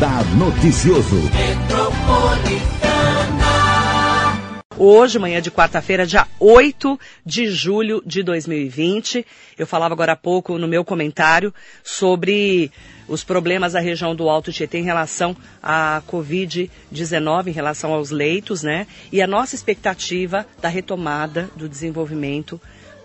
Radar 0.00 0.24
Noticioso. 0.34 1.16
Hoje, 4.78 5.18
manhã 5.18 5.42
de 5.42 5.50
quarta-feira, 5.50 6.06
dia 6.06 6.26
8 6.38 6.98
de 7.26 7.50
julho 7.50 8.02
de 8.06 8.22
2020. 8.22 9.26
Eu 9.58 9.66
falava 9.66 9.92
agora 9.92 10.12
há 10.12 10.16
pouco 10.16 10.56
no 10.56 10.66
meu 10.66 10.86
comentário 10.86 11.52
sobre 11.84 12.72
os 13.06 13.22
problemas 13.22 13.74
da 13.74 13.80
região 13.80 14.16
do 14.16 14.30
Alto 14.30 14.50
Tietê 14.50 14.78
em 14.78 14.84
relação 14.84 15.36
à 15.62 16.00
Covid-19, 16.10 17.48
em 17.48 17.52
relação 17.52 17.92
aos 17.92 18.10
leitos, 18.10 18.62
né? 18.62 18.86
E 19.12 19.20
a 19.20 19.26
nossa 19.26 19.54
expectativa 19.54 20.46
da 20.62 20.70
retomada 20.70 21.50
do 21.54 21.68
desenvolvimento 21.68 22.58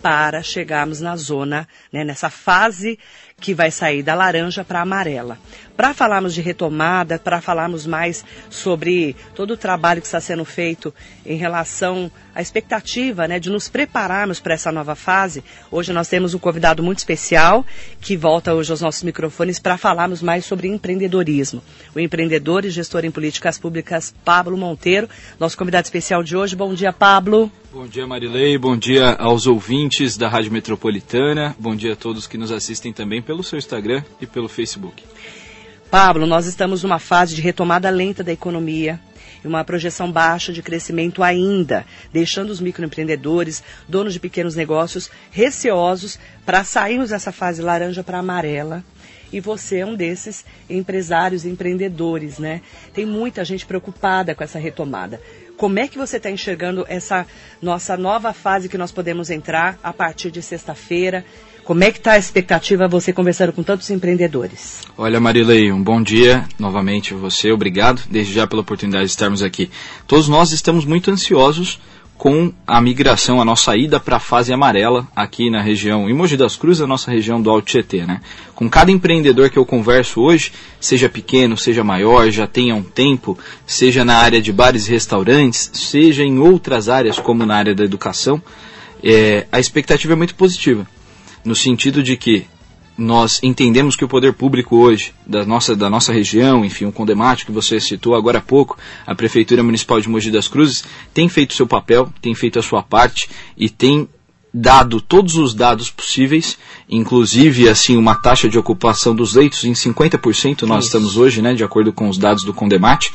para 0.05 0.43
chegarmos 0.43 1.01
na 1.01 1.15
zona, 1.15 1.67
né, 1.91 2.03
nessa 2.03 2.29
fase 2.29 2.99
que 3.41 3.55
vai 3.55 3.71
sair 3.71 4.03
da 4.03 4.13
laranja 4.13 4.63
para 4.63 4.81
amarela. 4.81 5.39
Para 5.75 5.93
falarmos 5.93 6.33
de 6.33 6.41
retomada, 6.41 7.19
para 7.19 7.41
falarmos 7.41 7.85
mais 7.85 8.23
sobre 8.49 9.15
todo 9.35 9.51
o 9.51 9.57
trabalho 9.57 10.01
que 10.01 10.07
está 10.07 10.21
sendo 10.21 10.45
feito 10.45 10.93
em 11.25 11.35
relação 11.37 12.09
à 12.33 12.41
expectativa 12.41 13.27
né, 13.27 13.39
de 13.39 13.49
nos 13.49 13.67
prepararmos 13.67 14.39
para 14.39 14.53
essa 14.53 14.71
nova 14.71 14.95
fase, 14.95 15.43
hoje 15.69 15.91
nós 15.91 16.07
temos 16.07 16.33
um 16.33 16.39
convidado 16.39 16.81
muito 16.81 16.99
especial 16.99 17.65
que 17.99 18.15
volta 18.15 18.53
hoje 18.53 18.71
aos 18.71 18.79
nossos 18.79 19.03
microfones 19.03 19.59
para 19.59 19.77
falarmos 19.77 20.21
mais 20.21 20.45
sobre 20.45 20.69
empreendedorismo. 20.69 21.61
O 21.93 21.99
empreendedor 21.99 22.63
e 22.63 22.69
gestor 22.69 23.03
em 23.03 23.11
políticas 23.11 23.57
públicas, 23.57 24.15
Pablo 24.23 24.57
Monteiro, 24.57 25.09
nosso 25.37 25.57
convidado 25.57 25.85
especial 25.85 26.23
de 26.23 26.37
hoje. 26.37 26.55
Bom 26.55 26.73
dia, 26.73 26.93
Pablo. 26.93 27.51
Bom 27.73 27.85
dia, 27.85 28.07
Marilei. 28.07 28.57
Bom 28.57 28.77
dia 28.77 29.11
aos 29.15 29.45
ouvintes 29.45 30.15
da 30.15 30.29
Rádio 30.29 30.53
Metropolitana. 30.53 31.53
Bom 31.59 31.75
dia 31.75 31.91
a 31.91 31.95
todos 31.97 32.27
que 32.27 32.37
nos 32.37 32.49
assistem 32.49 32.93
também 32.93 33.21
pelo 33.21 33.43
seu 33.43 33.59
Instagram 33.59 34.01
e 34.21 34.25
pelo 34.25 34.47
Facebook. 34.47 35.03
Pablo, 35.89 36.25
nós 36.25 36.45
estamos 36.45 36.83
numa 36.83 36.99
fase 36.99 37.35
de 37.35 37.41
retomada 37.41 37.89
lenta 37.89 38.23
da 38.23 38.33
economia 38.33 38.99
e 39.43 39.47
uma 39.47 39.63
projeção 39.63 40.11
baixa 40.11 40.51
de 40.51 40.61
crescimento 40.61 41.23
ainda, 41.23 41.85
deixando 42.11 42.49
os 42.49 42.59
microempreendedores, 42.59 43.63
donos 43.87 44.13
de 44.13 44.19
pequenos 44.19 44.55
negócios, 44.55 45.09
receosos 45.31 46.19
para 46.45 46.63
sairmos 46.63 47.11
dessa 47.11 47.31
fase 47.31 47.61
laranja 47.61 48.03
para 48.03 48.17
amarela. 48.17 48.83
E 49.31 49.39
você 49.39 49.79
é 49.79 49.85
um 49.85 49.95
desses 49.95 50.45
empresários, 50.69 51.45
empreendedores, 51.45 52.39
né? 52.39 52.61
Tem 52.93 53.05
muita 53.05 53.43
gente 53.43 53.65
preocupada 53.65 54.33
com 54.33 54.43
essa 54.43 54.59
retomada. 54.59 55.21
Como 55.57 55.79
é 55.79 55.87
que 55.87 55.97
você 55.97 56.17
está 56.17 56.29
enxergando 56.29 56.85
essa 56.87 57.25
nossa 57.61 57.95
nova 57.95 58.33
fase 58.33 58.69
que 58.69 58.77
nós 58.77 58.91
podemos 58.91 59.29
entrar 59.29 59.79
a 59.81 59.93
partir 59.93 60.31
de 60.31 60.41
sexta-feira? 60.41 61.25
Como 61.65 61.83
é 61.83 61.89
que 61.89 61.97
está 61.97 62.11
a 62.11 62.17
expectativa 62.19 62.87
você 62.87 63.11
conversando 63.11 63.51
com 63.51 63.63
tantos 63.63 63.89
empreendedores? 63.89 64.83
Olha, 64.95 65.19
Marilei, 65.19 65.71
um 65.71 65.81
bom 65.81 65.99
dia 65.99 66.45
novamente 66.59 67.15
a 67.15 67.17
você. 67.17 67.51
Obrigado 67.51 68.03
desde 68.07 68.33
já 68.33 68.45
pela 68.45 68.61
oportunidade 68.61 69.05
de 69.05 69.09
estarmos 69.09 69.41
aqui. 69.41 69.71
Todos 70.05 70.29
nós 70.29 70.51
estamos 70.51 70.85
muito 70.85 71.09
ansiosos 71.09 71.79
com 72.19 72.53
a 72.67 72.79
migração, 72.79 73.41
a 73.41 73.45
nossa 73.45 73.75
ida 73.75 73.99
para 73.99 74.17
a 74.17 74.19
fase 74.19 74.53
amarela 74.53 75.07
aqui 75.15 75.49
na 75.49 75.59
região, 75.59 76.07
em 76.07 76.13
Mogi 76.13 76.37
das 76.37 76.55
Cruzes, 76.55 76.83
a 76.83 76.87
nossa 76.87 77.09
região 77.09 77.41
do 77.41 77.49
Alto 77.49 77.65
Tietê, 77.65 78.05
né? 78.05 78.21
Com 78.53 78.69
cada 78.69 78.91
empreendedor 78.91 79.49
que 79.49 79.57
eu 79.57 79.65
converso 79.65 80.21
hoje, 80.21 80.51
seja 80.79 81.09
pequeno, 81.09 81.57
seja 81.57 81.83
maior, 81.83 82.29
já 82.29 82.45
tenha 82.45 82.75
um 82.75 82.83
tempo, 82.83 83.35
seja 83.65 84.05
na 84.05 84.17
área 84.17 84.39
de 84.39 84.53
bares 84.53 84.87
e 84.87 84.91
restaurantes, 84.91 85.71
seja 85.73 86.23
em 86.23 86.37
outras 86.37 86.89
áreas, 86.89 87.17
como 87.17 87.43
na 87.43 87.55
área 87.55 87.73
da 87.73 87.83
educação, 87.83 88.39
é, 89.03 89.47
a 89.51 89.59
expectativa 89.59 90.13
é 90.13 90.15
muito 90.15 90.35
positiva. 90.35 90.87
No 91.45 91.55
sentido 91.55 92.01
de 92.01 92.17
que 92.17 92.47
nós 92.97 93.39
entendemos 93.43 93.95
que 93.95 94.05
o 94.05 94.07
poder 94.07 94.33
público 94.33 94.77
hoje, 94.77 95.13
da 95.27 95.45
nossa, 95.45 95.75
da 95.75 95.89
nossa 95.89 96.13
região, 96.13 96.63
enfim, 96.63 96.85
o 96.85 96.91
Condemate 96.91 97.45
que 97.45 97.51
você 97.51 97.79
citou 97.79 98.15
agora 98.15 98.39
há 98.39 98.41
pouco, 98.41 98.77
a 99.05 99.13
Prefeitura 99.13 99.61
Municipal 99.61 99.99
de 99.99 100.09
Mogi 100.09 100.31
das 100.31 100.47
Cruzes, 100.47 100.83
tem 101.13 101.27
feito 101.27 101.53
seu 101.53 101.67
papel, 101.67 102.11
tem 102.21 102.33
feito 102.33 102.57
a 102.57 102.63
sua 102.63 102.81
parte 102.81 103.29
e 103.57 103.69
tem 103.69 104.07
dado 104.53 105.01
todos 105.01 105.35
os 105.35 105.53
dados 105.53 105.89
possíveis, 105.89 106.57
inclusive 106.89 107.67
assim 107.67 107.97
uma 107.97 108.15
taxa 108.15 108.47
de 108.47 108.57
ocupação 108.57 109.13
dos 109.13 109.35
leitos 109.35 109.65
em 109.65 109.73
50% 109.73 110.61
nós 110.61 110.85
Isso. 110.85 110.87
estamos 110.87 111.17
hoje, 111.17 111.41
né, 111.41 111.53
de 111.53 111.63
acordo 111.63 111.91
com 111.91 112.07
os 112.07 112.17
dados 112.17 112.45
do 112.45 112.53
Condemate, 112.53 113.13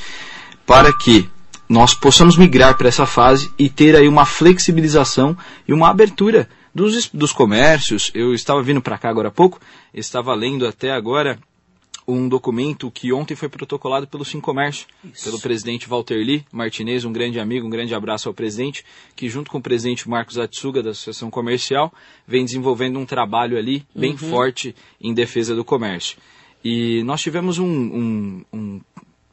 para 0.67 0.93
que 0.93 1.27
nós 1.67 1.95
possamos 1.95 2.37
migrar 2.37 2.77
para 2.77 2.89
essa 2.89 3.07
fase 3.07 3.51
e 3.59 3.71
ter 3.71 3.97
aí 3.97 4.07
uma 4.07 4.27
flexibilização 4.27 5.35
e 5.67 5.73
uma 5.73 5.89
abertura 5.89 6.47
dos, 6.75 7.09
dos 7.09 7.33
comércios. 7.33 8.11
Eu 8.15 8.35
estava 8.35 8.63
vindo 8.63 8.81
para 8.81 8.99
cá 8.99 9.09
agora 9.09 9.29
há 9.29 9.33
pouco, 9.33 9.61
estava 9.93 10.35
lendo 10.35 10.67
até 10.67 10.91
agora 10.91 11.39
um 12.07 12.29
documento 12.29 12.91
que 12.91 13.13
ontem 13.13 13.37
foi 13.37 13.49
protocolado 13.49 14.07
pelo 14.07 14.25
Sim 14.25 14.41
Comércio, 14.41 14.87
Isso. 15.05 15.25
pelo 15.25 15.41
presidente 15.41 15.89
Walter 15.89 16.17
Lee 16.17 16.45
Martinez, 16.51 17.05
um 17.05 17.13
grande 17.13 17.39
amigo, 17.39 17.67
um 17.67 17.71
grande 17.71 17.95
abraço 17.95 18.29
ao 18.29 18.35
presidente, 18.35 18.85
que 19.15 19.29
junto 19.29 19.51
com 19.51 19.59
o 19.59 19.63
presidente 19.63 20.09
Marcos 20.09 20.39
Atsuga, 20.39 20.83
da 20.83 20.91
Associação 20.91 21.31
Comercial, 21.31 21.93
vem 22.27 22.45
desenvolvendo 22.45 22.99
um 22.99 23.07
trabalho 23.07 23.57
ali 23.57 23.87
bem 23.95 24.13
uhum. 24.13 24.19
forte 24.19 24.75
em 25.01 25.15
defesa 25.15 25.55
do 25.55 25.65
comércio. 25.65 26.19
E 26.63 27.03
nós 27.05 27.23
tivemos 27.23 27.59
um, 27.59 27.67
um, 27.67 28.45
um 28.53 28.81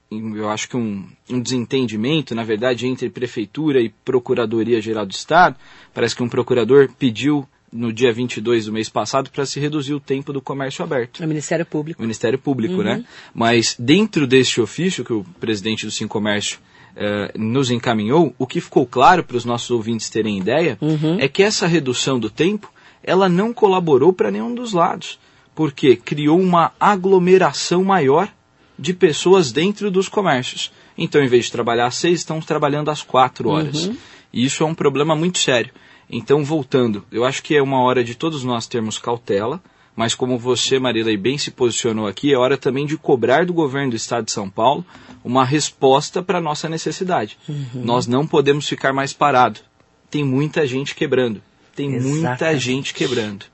eu 0.09 0.49
acho 0.49 0.69
que 0.69 0.77
um, 0.77 1.05
um, 1.29 1.39
desentendimento, 1.39 2.33
na 2.33 2.43
verdade, 2.43 2.87
entre 2.87 3.09
Prefeitura 3.09 3.81
e 3.81 3.89
Procuradoria 4.05 4.81
Geral 4.81 5.05
do 5.05 5.11
Estado. 5.11 5.55
Parece 5.93 6.15
que 6.15 6.23
um 6.23 6.29
procurador 6.29 6.89
pediu 6.97 7.47
no 7.71 7.91
dia 7.91 8.13
22 8.13 8.65
do 8.65 8.71
mês 8.71 8.87
passado 8.87 9.29
para 9.29 9.45
se 9.45 9.59
reduzir 9.59 9.93
o 9.93 9.99
tempo 9.99 10.31
do 10.31 10.41
comércio 10.41 10.83
aberto. 10.83 11.19
O 11.23 11.27
Ministério 11.27 11.65
Público. 11.65 11.99
O 11.99 12.03
Ministério 12.03 12.39
Público, 12.39 12.81
né? 12.81 12.91
uhum. 12.91 12.97
né? 12.99 13.05
Mas 13.33 13.75
dentro 13.77 14.25
deste 14.25 14.61
ofício 14.61 15.03
que 15.03 15.11
o 15.11 15.25
presidente 15.39 15.85
do 15.85 15.91
Sim 15.91 16.07
Comércio 16.07 16.59
eh, 16.95 17.31
nos 17.37 17.69
encaminhou, 17.69 18.33
o 18.39 18.47
que 18.47 18.61
ficou 18.61 18.85
claro 18.85 19.23
para 19.23 19.37
os 19.37 19.45
nossos 19.45 19.69
ouvintes 19.69 20.09
terem 20.09 20.39
ideia 20.39 20.77
uhum. 20.81 21.19
é 21.19 21.27
que 21.27 21.43
essa 21.43 21.67
redução 21.67 22.17
do 22.17 22.29
tempo 22.29 22.71
ela 23.03 23.29
não 23.29 23.53
colaborou 23.53 24.11
para 24.11 24.31
nenhum 24.31 24.55
dos 24.55 24.73
lados, 24.73 25.19
porque 25.53 25.95
criou 25.95 26.39
uma 26.39 26.71
aglomeração 26.79 27.83
maior 27.83 28.31
de 28.77 28.93
pessoas 28.93 29.51
dentro 29.51 29.89
dos 29.89 30.07
comércios. 30.07 30.71
Então, 30.97 31.21
em 31.21 31.27
vez 31.27 31.45
de 31.45 31.51
trabalhar 31.51 31.87
às 31.87 31.95
seis, 31.95 32.19
estão 32.19 32.39
trabalhando 32.39 32.89
às 32.89 33.01
quatro 33.01 33.49
horas. 33.49 33.85
Uhum. 33.87 33.97
E 34.31 34.45
isso 34.45 34.63
é 34.63 34.65
um 34.65 34.75
problema 34.75 35.15
muito 35.15 35.39
sério. 35.39 35.71
Então, 36.09 36.43
voltando, 36.43 37.03
eu 37.11 37.25
acho 37.25 37.43
que 37.43 37.55
é 37.55 37.61
uma 37.61 37.81
hora 37.81 38.03
de 38.03 38.15
todos 38.15 38.43
nós 38.43 38.67
termos 38.67 38.97
cautela, 38.97 39.61
mas 39.95 40.13
como 40.13 40.37
você, 40.37 40.79
Marilei, 40.79 41.17
bem 41.17 41.37
se 41.37 41.51
posicionou 41.51 42.07
aqui, 42.07 42.31
é 42.31 42.37
hora 42.37 42.57
também 42.57 42.85
de 42.85 42.97
cobrar 42.97 43.45
do 43.45 43.53
governo 43.53 43.89
do 43.89 43.95
Estado 43.95 44.25
de 44.25 44.31
São 44.31 44.49
Paulo 44.49 44.85
uma 45.23 45.43
resposta 45.43 46.21
para 46.21 46.37
a 46.37 46.41
nossa 46.41 46.69
necessidade. 46.69 47.37
Uhum. 47.49 47.67
Nós 47.73 48.07
não 48.07 48.25
podemos 48.25 48.67
ficar 48.67 48.93
mais 48.93 49.11
parados. 49.11 49.63
Tem 50.09 50.23
muita 50.23 50.65
gente 50.65 50.95
quebrando. 50.95 51.41
Tem 51.75 51.93
Exatamente. 51.93 52.25
muita 52.25 52.59
gente 52.59 52.93
quebrando. 52.93 53.45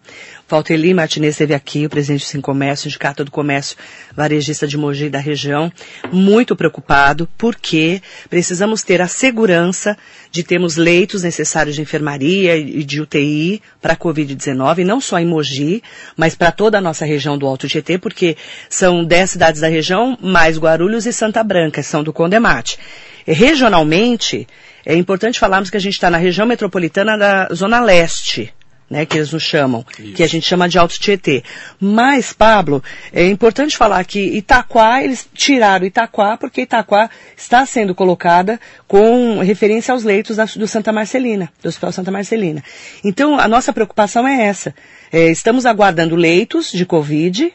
Valteli 0.47 0.93
Martinez 0.93 1.33
esteve 1.33 1.53
aqui, 1.53 1.85
o 1.85 1.89
presidente 1.89 2.21
do 2.21 2.27
Sim 2.27 2.41
Comércio, 2.41 2.83
Sindicato 2.83 3.23
do 3.23 3.31
Comércio 3.31 3.77
Varejista 4.15 4.67
de 4.67 4.77
Mogi 4.77 5.09
da 5.09 5.19
região, 5.19 5.71
muito 6.11 6.55
preocupado, 6.55 7.27
porque 7.37 8.01
precisamos 8.29 8.83
ter 8.83 9.01
a 9.01 9.07
segurança 9.07 9.97
de 10.31 10.43
termos 10.43 10.75
leitos 10.75 11.23
necessários 11.23 11.75
de 11.75 11.81
enfermaria 11.81 12.57
e 12.57 12.83
de 12.83 13.01
UTI 13.01 13.61
para 13.81 13.93
a 13.93 13.97
Covid-19, 13.97 14.83
não 14.83 14.99
só 14.99 15.17
em 15.17 15.25
Mogi, 15.25 15.81
mas 16.17 16.35
para 16.35 16.51
toda 16.51 16.77
a 16.77 16.81
nossa 16.81 17.05
região 17.05 17.37
do 17.37 17.47
Alto 17.47 17.67
Tietê, 17.67 17.97
porque 17.97 18.35
são 18.69 19.03
10 19.03 19.31
cidades 19.31 19.61
da 19.61 19.67
região, 19.67 20.17
mais 20.21 20.57
Guarulhos 20.57 21.05
e 21.05 21.13
Santa 21.13 21.43
Branca, 21.43 21.81
são 21.81 22.03
do 22.03 22.13
Condemate. 22.13 22.77
Regionalmente, 23.25 24.47
é 24.85 24.95
importante 24.95 25.39
falarmos 25.39 25.69
que 25.69 25.77
a 25.77 25.79
gente 25.79 25.93
está 25.93 26.09
na 26.09 26.17
região 26.17 26.45
metropolitana 26.45 27.17
da 27.17 27.47
Zona 27.53 27.79
Leste, 27.79 28.53
né, 28.93 29.07
que 29.07 29.17
eles 29.17 29.33
nos 29.33 29.41
chamam, 29.41 29.83
Isso. 29.97 30.13
que 30.13 30.21
a 30.21 30.27
gente 30.27 30.45
chama 30.45 30.69
de 30.69 30.77
Alto 30.77 30.99
Tietê. 30.99 31.43
Mas, 31.79 32.31
Pablo, 32.31 32.83
é 33.11 33.27
importante 33.27 33.75
falar 33.75 34.05
que 34.05 34.19
Itaquá, 34.19 35.03
eles 35.03 35.27
tiraram 35.33 35.83
Itaquá 35.83 36.37
porque 36.37 36.61
Itaquá 36.61 37.09
está 37.35 37.65
sendo 37.65 37.95
colocada 37.95 38.59
com 38.87 39.39
referência 39.39 39.91
aos 39.91 40.03
leitos 40.03 40.37
da, 40.37 40.45
do 40.45 40.67
Santa 40.67 40.91
Marcelina, 40.91 41.51
do 41.59 41.69
Hospital 41.69 41.91
Santa 41.91 42.11
Marcelina. 42.11 42.63
Então, 43.03 43.39
a 43.39 43.47
nossa 43.47 43.73
preocupação 43.73 44.27
é 44.27 44.45
essa. 44.45 44.75
É, 45.11 45.31
estamos 45.31 45.65
aguardando 45.65 46.15
leitos 46.15 46.71
de 46.71 46.85
Covid, 46.85 47.51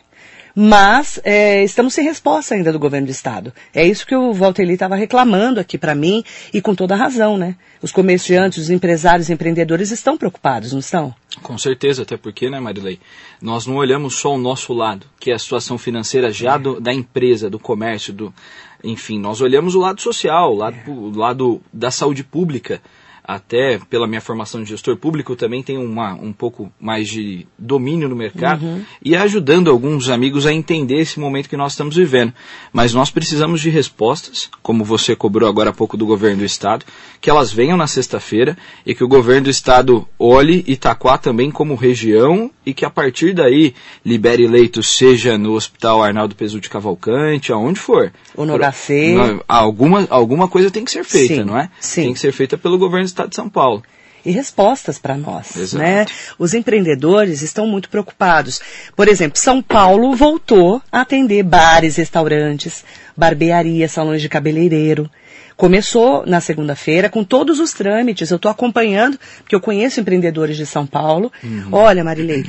mas 0.60 1.20
é, 1.22 1.62
estamos 1.62 1.94
sem 1.94 2.04
resposta 2.04 2.52
ainda 2.52 2.72
do 2.72 2.80
governo 2.80 3.06
do 3.06 3.12
estado. 3.12 3.52
É 3.72 3.86
isso 3.86 4.04
que 4.04 4.16
o 4.16 4.32
Valteli 4.32 4.72
estava 4.72 4.96
reclamando 4.96 5.60
aqui 5.60 5.78
para 5.78 5.94
mim 5.94 6.24
e 6.52 6.60
com 6.60 6.74
toda 6.74 6.96
razão, 6.96 7.38
né? 7.38 7.54
Os 7.80 7.92
comerciantes, 7.92 8.64
os 8.64 8.68
empresários, 8.68 9.26
os 9.26 9.30
empreendedores 9.30 9.92
estão 9.92 10.18
preocupados, 10.18 10.72
não 10.72 10.80
estão? 10.80 11.14
Com 11.44 11.56
certeza, 11.56 12.02
até 12.02 12.16
porque, 12.16 12.50
né, 12.50 12.58
Marilei? 12.58 12.98
Nós 13.40 13.66
não 13.66 13.76
olhamos 13.76 14.16
só 14.16 14.34
o 14.34 14.38
nosso 14.38 14.72
lado, 14.72 15.06
que 15.20 15.30
é 15.30 15.34
a 15.34 15.38
situação 15.38 15.78
financeira 15.78 16.32
já 16.32 16.56
é. 16.56 16.58
do, 16.58 16.80
da 16.80 16.92
empresa, 16.92 17.48
do 17.48 17.60
comércio, 17.60 18.12
do, 18.12 18.34
enfim, 18.82 19.16
nós 19.20 19.40
olhamos 19.40 19.76
o 19.76 19.78
lado 19.78 20.00
social, 20.00 20.54
o 20.54 20.56
lado, 20.56 20.76
é. 20.76 20.90
o 20.90 21.16
lado 21.16 21.62
da 21.72 21.92
saúde 21.92 22.24
pública 22.24 22.82
até 23.28 23.78
pela 23.90 24.06
minha 24.06 24.22
formação 24.22 24.62
de 24.62 24.70
gestor 24.70 24.96
público, 24.96 25.36
também 25.36 25.62
tenho 25.62 25.82
uma, 25.82 26.14
um 26.14 26.32
pouco 26.32 26.72
mais 26.80 27.06
de 27.06 27.46
domínio 27.58 28.08
no 28.08 28.16
mercado 28.16 28.64
uhum. 28.64 28.82
e 29.04 29.14
ajudando 29.14 29.68
alguns 29.68 30.08
amigos 30.08 30.46
a 30.46 30.52
entender 30.54 30.98
esse 31.00 31.20
momento 31.20 31.46
que 31.46 31.56
nós 31.56 31.72
estamos 31.72 31.94
vivendo. 31.94 32.32
Mas 32.72 32.94
nós 32.94 33.10
precisamos 33.10 33.60
de 33.60 33.68
respostas, 33.68 34.48
como 34.62 34.82
você 34.82 35.14
cobrou 35.14 35.46
agora 35.46 35.68
há 35.68 35.72
pouco 35.74 35.94
do 35.94 36.06
governo 36.06 36.38
do 36.38 36.44
estado, 36.46 36.86
que 37.20 37.28
elas 37.28 37.52
venham 37.52 37.76
na 37.76 37.86
sexta-feira 37.86 38.56
e 38.86 38.94
que 38.94 39.04
o 39.04 39.08
governo 39.08 39.44
do 39.44 39.50
estado 39.50 40.08
olhe 40.18 40.64
Itaquá 40.66 41.18
também 41.18 41.50
como 41.50 41.74
região 41.74 42.50
e 42.64 42.72
que 42.72 42.86
a 42.86 42.90
partir 42.90 43.34
daí 43.34 43.74
libere 44.02 44.46
leitos, 44.46 44.88
seja 44.88 45.36
no 45.36 45.52
Hospital 45.52 46.02
Arnaldo 46.02 46.34
Pesu 46.34 46.60
de 46.60 46.70
Cavalcante, 46.70 47.52
aonde 47.52 47.78
for. 47.78 48.10
Ou 48.34 48.46
no 48.46 48.56
HC. 48.56 49.16
Alguma, 49.46 50.06
alguma 50.08 50.48
coisa 50.48 50.70
tem 50.70 50.84
que 50.84 50.90
ser 50.90 51.04
feita, 51.04 51.34
sim, 51.34 51.44
não 51.44 51.58
é? 51.58 51.68
Sim. 51.78 52.04
Tem 52.04 52.14
que 52.14 52.20
ser 52.20 52.32
feita 52.32 52.56
pelo 52.56 52.78
governo 52.78 53.04
do 53.04 53.17
Estado 53.18 53.30
de 53.30 53.36
São 53.36 53.48
Paulo 53.48 53.82
e 54.24 54.30
respostas 54.30 54.98
para 54.98 55.16
nós. 55.16 55.56
Exato. 55.56 55.82
Né? 55.82 56.06
Os 56.38 56.54
empreendedores 56.54 57.42
estão 57.42 57.66
muito 57.66 57.88
preocupados. 57.88 58.60
Por 58.94 59.08
exemplo, 59.08 59.38
São 59.38 59.62
Paulo 59.62 60.14
voltou 60.14 60.82
a 60.92 61.00
atender 61.00 61.42
bares, 61.42 61.96
restaurantes, 61.96 62.84
barbearias, 63.16 63.92
salões 63.92 64.20
de 64.20 64.28
cabeleireiro. 64.28 65.10
Começou 65.56 66.24
na 66.24 66.40
segunda-feira 66.40 67.08
com 67.08 67.24
todos 67.24 67.58
os 67.58 67.72
trâmites. 67.72 68.30
Eu 68.30 68.36
estou 68.36 68.50
acompanhando, 68.50 69.18
porque 69.38 69.56
eu 69.56 69.60
conheço 69.60 70.00
empreendedores 70.00 70.56
de 70.56 70.64
São 70.64 70.86
Paulo. 70.86 71.32
Uhum. 71.42 71.68
Olha, 71.72 72.04
Marilei, 72.04 72.44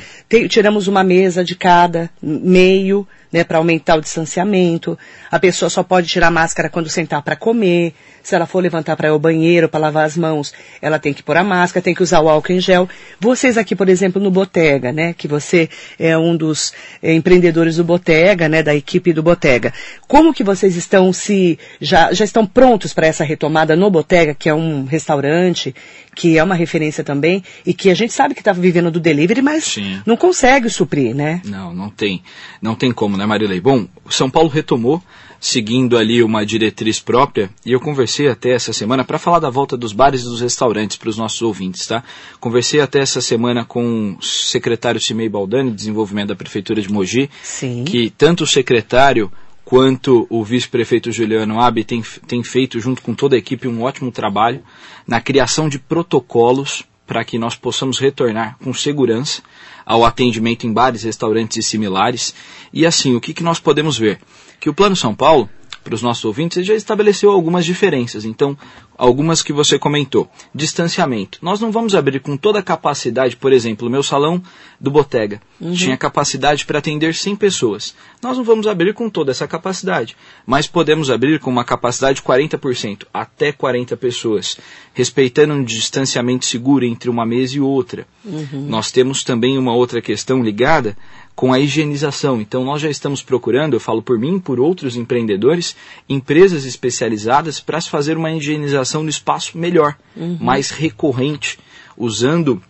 tiramos 0.48 0.86
uma 0.86 1.02
mesa 1.02 1.42
de 1.42 1.56
cada 1.56 2.08
meio, 2.22 3.06
né, 3.32 3.44
para 3.44 3.58
aumentar 3.58 3.96
o 3.96 4.00
distanciamento. 4.00 4.98
A 5.30 5.38
pessoa 5.38 5.70
só 5.70 5.82
pode 5.82 6.08
tirar 6.08 6.28
a 6.28 6.30
máscara 6.30 6.68
quando 6.68 6.88
sentar 6.88 7.22
para 7.22 7.36
comer. 7.36 7.94
Se 8.22 8.34
ela 8.34 8.46
for 8.46 8.62
levantar 8.62 8.96
para 8.96 9.08
ir 9.08 9.12
ao 9.12 9.18
banheiro, 9.18 9.68
para 9.68 9.80
lavar 9.80 10.04
as 10.04 10.16
mãos, 10.16 10.52
ela 10.82 10.98
tem 10.98 11.14
que 11.14 11.22
pôr 11.22 11.36
a 11.38 11.44
máscara, 11.44 11.82
tem 11.82 11.94
que 11.94 12.02
usar 12.02 12.20
o 12.20 12.28
álcool 12.28 12.52
em 12.52 12.60
gel. 12.60 12.88
Vocês 13.18 13.56
aqui, 13.56 13.74
por 13.74 13.88
exemplo, 13.88 14.20
no 14.20 14.30
Botega, 14.30 14.92
né, 14.92 15.14
que 15.14 15.26
você 15.26 15.70
é 15.98 16.16
um 16.18 16.36
dos 16.36 16.72
é, 17.02 17.14
empreendedores 17.14 17.76
do 17.76 17.84
Botega, 17.84 18.48
né, 18.48 18.62
da 18.62 18.74
equipe 18.74 19.12
do 19.12 19.22
Botega. 19.22 19.72
Como 20.06 20.34
que 20.34 20.44
vocês 20.44 20.76
estão 20.76 21.12
se 21.12 21.58
já 21.80 22.12
já 22.12 22.24
estão 22.24 22.44
prontos 22.44 22.92
para 22.92 23.06
essa 23.06 23.24
retomada 23.24 23.74
no 23.74 23.90
Botega, 23.90 24.34
que 24.34 24.48
é 24.48 24.54
um 24.54 24.84
restaurante, 24.84 25.74
que 26.14 26.36
é 26.36 26.44
uma 26.44 26.54
referência 26.54 27.02
também 27.02 27.42
e 27.64 27.72
que 27.72 27.90
a 27.90 27.94
gente 27.94 28.12
sabe 28.12 28.34
que 28.34 28.40
está 28.40 28.52
vivendo 28.52 28.90
do 28.90 29.00
delivery, 29.00 29.40
mas 29.40 29.64
Sim. 29.64 30.00
não 30.04 30.16
consegue 30.16 30.68
suprir, 30.68 31.14
né? 31.14 31.40
Não, 31.44 31.72
não 31.72 31.88
tem, 31.88 32.22
não 32.60 32.74
tem 32.74 32.92
como, 32.92 33.16
né, 33.20 33.26
Marilei? 33.26 33.60
Bom, 33.60 33.86
São 34.08 34.30
Paulo 34.30 34.48
retomou, 34.48 35.02
seguindo 35.38 35.96
ali 35.96 36.22
uma 36.22 36.44
diretriz 36.44 36.98
própria, 36.98 37.50
e 37.64 37.72
eu 37.72 37.80
conversei 37.80 38.28
até 38.28 38.50
essa 38.50 38.72
semana 38.72 39.04
para 39.04 39.18
falar 39.18 39.38
da 39.38 39.50
volta 39.50 39.76
dos 39.76 39.92
bares 39.92 40.22
e 40.22 40.24
dos 40.24 40.40
restaurantes 40.40 40.96
para 40.96 41.08
os 41.08 41.16
nossos 41.16 41.40
ouvintes, 41.42 41.86
tá? 41.86 42.02
Conversei 42.40 42.80
até 42.80 42.98
essa 42.98 43.20
semana 43.20 43.64
com 43.64 44.16
o 44.18 44.22
secretário 44.22 45.00
Cimei 45.00 45.28
Baldani, 45.28 45.70
de 45.70 45.76
Desenvolvimento 45.76 46.28
da 46.28 46.36
Prefeitura 46.36 46.80
de 46.80 46.92
Mogi, 46.92 47.30
Sim. 47.42 47.84
que 47.84 48.10
tanto 48.10 48.44
o 48.44 48.46
secretário 48.46 49.30
quanto 49.64 50.26
o 50.28 50.42
vice-prefeito 50.42 51.12
Juliano 51.12 51.60
Abi 51.60 51.84
tem, 51.84 52.02
tem 52.26 52.42
feito, 52.42 52.80
junto 52.80 53.00
com 53.02 53.14
toda 53.14 53.36
a 53.36 53.38
equipe, 53.38 53.68
um 53.68 53.82
ótimo 53.82 54.10
trabalho 54.10 54.62
na 55.06 55.20
criação 55.20 55.68
de 55.68 55.78
protocolos 55.78 56.84
para 57.10 57.24
que 57.24 57.40
nós 57.40 57.56
possamos 57.56 57.98
retornar 57.98 58.56
com 58.62 58.72
segurança 58.72 59.42
ao 59.84 60.04
atendimento 60.04 60.64
em 60.64 60.72
bares, 60.72 61.02
restaurantes 61.02 61.56
e 61.56 61.62
similares. 61.68 62.32
E 62.72 62.86
assim, 62.86 63.16
o 63.16 63.20
que, 63.20 63.34
que 63.34 63.42
nós 63.42 63.58
podemos 63.58 63.98
ver? 63.98 64.20
Que 64.60 64.70
o 64.70 64.72
Plano 64.72 64.94
São 64.94 65.12
Paulo, 65.12 65.50
para 65.90 65.96
os 65.96 66.02
nossos 66.02 66.24
ouvintes, 66.24 66.64
já 66.64 66.74
estabeleceu 66.74 67.32
algumas 67.32 67.64
diferenças. 67.64 68.24
Então, 68.24 68.56
algumas 68.96 69.42
que 69.42 69.52
você 69.52 69.76
comentou. 69.76 70.30
Distanciamento. 70.54 71.38
Nós 71.42 71.58
não 71.58 71.72
vamos 71.72 71.96
abrir 71.96 72.20
com 72.20 72.36
toda 72.36 72.60
a 72.60 72.62
capacidade, 72.62 73.36
por 73.36 73.52
exemplo, 73.52 73.88
o 73.88 73.90
meu 73.90 74.02
salão 74.02 74.40
do 74.78 74.90
Botega 74.90 75.40
uhum. 75.60 75.72
tinha 75.72 75.96
capacidade 75.96 76.64
para 76.64 76.78
atender 76.78 77.14
100 77.14 77.34
pessoas. 77.34 77.94
Nós 78.22 78.36
não 78.36 78.44
vamos 78.44 78.68
abrir 78.68 78.94
com 78.94 79.10
toda 79.10 79.32
essa 79.32 79.48
capacidade, 79.48 80.16
mas 80.46 80.68
podemos 80.68 81.10
abrir 81.10 81.40
com 81.40 81.50
uma 81.50 81.64
capacidade 81.64 82.16
de 82.16 82.22
40%, 82.22 83.06
até 83.12 83.50
40 83.50 83.96
pessoas, 83.96 84.56
respeitando 84.94 85.54
um 85.54 85.64
distanciamento 85.64 86.44
seguro 86.44 86.84
entre 86.84 87.10
uma 87.10 87.26
mesa 87.26 87.56
e 87.56 87.60
outra. 87.60 88.06
Uhum. 88.24 88.66
Nós 88.68 88.92
temos 88.92 89.24
também 89.24 89.58
uma 89.58 89.74
outra 89.74 90.00
questão 90.00 90.42
ligada 90.42 90.96
com 91.40 91.54
a 91.54 91.58
higienização. 91.58 92.38
Então 92.38 92.66
nós 92.66 92.82
já 92.82 92.90
estamos 92.90 93.22
procurando, 93.22 93.72
eu 93.72 93.80
falo 93.80 94.02
por 94.02 94.18
mim, 94.18 94.38
por 94.38 94.60
outros 94.60 94.94
empreendedores, 94.94 95.74
empresas 96.06 96.66
especializadas 96.66 97.58
para 97.58 97.80
se 97.80 97.88
fazer 97.88 98.18
uma 98.18 98.30
higienização 98.30 99.02
no 99.02 99.08
espaço 99.08 99.56
melhor, 99.56 99.96
uhum. 100.14 100.36
mais 100.38 100.68
recorrente, 100.70 101.58
usando 101.96 102.62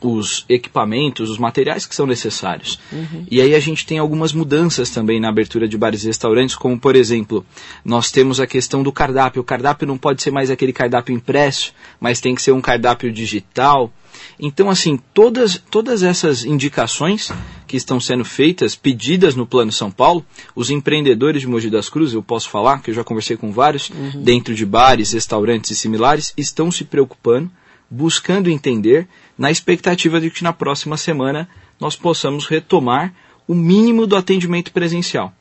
os 0.00 0.46
equipamentos, 0.48 1.28
os 1.28 1.36
materiais 1.36 1.84
que 1.84 1.94
são 1.94 2.06
necessários. 2.06 2.80
Uhum. 2.90 3.26
E 3.30 3.42
aí 3.42 3.54
a 3.54 3.60
gente 3.60 3.84
tem 3.84 3.98
algumas 3.98 4.32
mudanças 4.32 4.88
também 4.88 5.20
na 5.20 5.28
abertura 5.28 5.68
de 5.68 5.76
bares 5.76 6.02
e 6.02 6.06
restaurantes, 6.06 6.56
como 6.56 6.80
por 6.80 6.96
exemplo, 6.96 7.44
nós 7.84 8.10
temos 8.10 8.40
a 8.40 8.46
questão 8.46 8.82
do 8.82 8.90
cardápio. 8.90 9.42
O 9.42 9.44
cardápio 9.44 9.86
não 9.86 9.98
pode 9.98 10.22
ser 10.22 10.30
mais 10.30 10.50
aquele 10.50 10.72
cardápio 10.72 11.14
impresso, 11.14 11.74
mas 12.00 12.22
tem 12.22 12.34
que 12.34 12.40
ser 12.40 12.52
um 12.52 12.60
cardápio 12.62 13.12
digital. 13.12 13.92
Então, 14.38 14.68
assim, 14.68 14.98
todas, 15.12 15.60
todas 15.70 16.02
essas 16.02 16.44
indicações 16.44 17.30
que 17.66 17.76
estão 17.76 18.00
sendo 18.00 18.24
feitas, 18.24 18.74
pedidas 18.74 19.34
no 19.34 19.46
Plano 19.46 19.72
São 19.72 19.90
Paulo, 19.90 20.24
os 20.54 20.70
empreendedores 20.70 21.42
de 21.42 21.48
Mogi 21.48 21.70
das 21.70 21.88
Cruzes, 21.88 22.14
eu 22.14 22.22
posso 22.22 22.48
falar, 22.48 22.82
que 22.82 22.90
eu 22.90 22.94
já 22.94 23.04
conversei 23.04 23.36
com 23.36 23.52
vários, 23.52 23.90
uhum. 23.90 24.22
dentro 24.22 24.54
de 24.54 24.66
bares, 24.66 25.12
restaurantes 25.12 25.70
e 25.70 25.76
similares, 25.76 26.32
estão 26.36 26.70
se 26.70 26.84
preocupando, 26.84 27.50
buscando 27.90 28.50
entender 28.50 29.06
na 29.38 29.50
expectativa 29.50 30.20
de 30.20 30.30
que 30.30 30.42
na 30.42 30.52
próxima 30.52 30.96
semana 30.96 31.48
nós 31.80 31.96
possamos 31.96 32.46
retomar 32.46 33.14
o 33.46 33.54
mínimo 33.54 34.06
do 34.06 34.16
atendimento 34.16 34.72
presencial. 34.72 35.32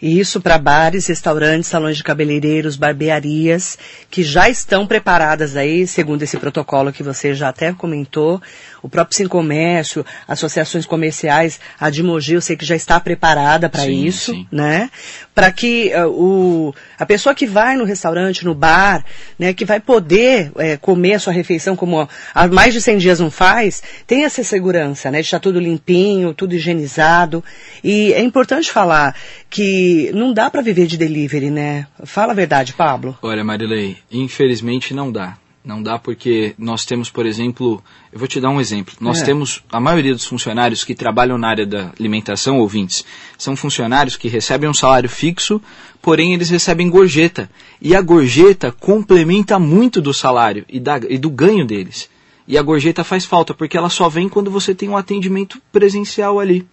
E 0.00 0.20
isso 0.20 0.40
para 0.40 0.56
bares, 0.58 1.08
restaurantes, 1.08 1.68
salões 1.68 1.96
de 1.96 2.04
cabeleireiros, 2.04 2.76
barbearias, 2.76 3.76
que 4.08 4.22
já 4.22 4.48
estão 4.48 4.86
preparadas 4.86 5.56
aí, 5.56 5.88
segundo 5.88 6.22
esse 6.22 6.36
protocolo 6.38 6.92
que 6.92 7.02
você 7.02 7.34
já 7.34 7.48
até 7.48 7.72
comentou. 7.72 8.40
O 8.80 8.88
próprio 8.88 9.16
Sim 9.16 9.26
Comércio, 9.26 10.06
associações 10.28 10.86
comerciais, 10.86 11.58
a 11.80 11.90
de 11.90 12.02
Mogi, 12.04 12.34
eu 12.34 12.40
sei 12.40 12.56
que 12.56 12.64
já 12.64 12.76
está 12.76 13.00
preparada 13.00 13.68
para 13.68 13.88
isso, 13.88 14.32
sim. 14.32 14.46
né? 14.52 14.88
Para 15.34 15.50
que 15.50 15.90
uh, 15.92 16.08
o, 16.08 16.74
a 16.96 17.04
pessoa 17.04 17.34
que 17.34 17.44
vai 17.44 17.76
no 17.76 17.84
restaurante, 17.84 18.44
no 18.44 18.54
bar, 18.54 19.04
né, 19.36 19.52
que 19.52 19.64
vai 19.64 19.80
poder 19.80 20.52
é, 20.58 20.76
comer 20.76 21.14
a 21.14 21.18
sua 21.18 21.32
refeição 21.32 21.74
como 21.74 22.08
há 22.32 22.46
mais 22.46 22.72
de 22.72 22.80
100 22.80 22.98
dias 22.98 23.20
não 23.20 23.32
faz, 23.32 23.82
tenha 24.06 24.26
essa 24.26 24.44
segurança, 24.44 25.10
né? 25.10 25.18
De 25.18 25.24
estar 25.24 25.40
tudo 25.40 25.58
limpinho, 25.58 26.32
tudo 26.32 26.54
higienizado. 26.54 27.42
E 27.82 28.12
é 28.12 28.20
importante 28.20 28.70
falar 28.70 29.16
que 29.50 29.87
não 30.14 30.32
dá 30.32 30.50
para 30.50 30.62
viver 30.62 30.86
de 30.86 30.96
delivery, 30.96 31.50
né? 31.50 31.86
Fala 32.04 32.32
a 32.32 32.36
verdade, 32.36 32.72
Pablo. 32.72 33.16
Olha, 33.22 33.44
Marilei, 33.44 33.96
infelizmente 34.10 34.94
não 34.94 35.10
dá. 35.10 35.36
Não 35.64 35.82
dá 35.82 35.98
porque 35.98 36.54
nós 36.56 36.86
temos, 36.86 37.10
por 37.10 37.26
exemplo, 37.26 37.82
eu 38.10 38.18
vou 38.18 38.26
te 38.26 38.40
dar 38.40 38.48
um 38.48 38.58
exemplo. 38.58 38.94
Nós 39.00 39.20
é. 39.20 39.24
temos 39.26 39.62
a 39.70 39.78
maioria 39.78 40.14
dos 40.14 40.24
funcionários 40.24 40.82
que 40.82 40.94
trabalham 40.94 41.36
na 41.36 41.48
área 41.48 41.66
da 41.66 41.92
alimentação, 42.00 42.58
ouvintes, 42.58 43.04
são 43.36 43.54
funcionários 43.54 44.16
que 44.16 44.28
recebem 44.28 44.70
um 44.70 44.72
salário 44.72 45.10
fixo, 45.10 45.60
porém 46.00 46.32
eles 46.32 46.48
recebem 46.48 46.88
gorjeta. 46.88 47.50
E 47.82 47.94
a 47.94 48.00
gorjeta 48.00 48.72
complementa 48.72 49.58
muito 49.58 50.00
do 50.00 50.14
salário 50.14 50.64
e, 50.70 50.80
da, 50.80 51.00
e 51.06 51.18
do 51.18 51.28
ganho 51.28 51.66
deles. 51.66 52.08
E 52.46 52.56
a 52.56 52.62
gorjeta 52.62 53.04
faz 53.04 53.26
falta 53.26 53.52
porque 53.52 53.76
ela 53.76 53.90
só 53.90 54.08
vem 54.08 54.26
quando 54.26 54.50
você 54.50 54.74
tem 54.74 54.88
um 54.88 54.96
atendimento 54.96 55.60
presencial 55.70 56.40
ali. 56.40 56.66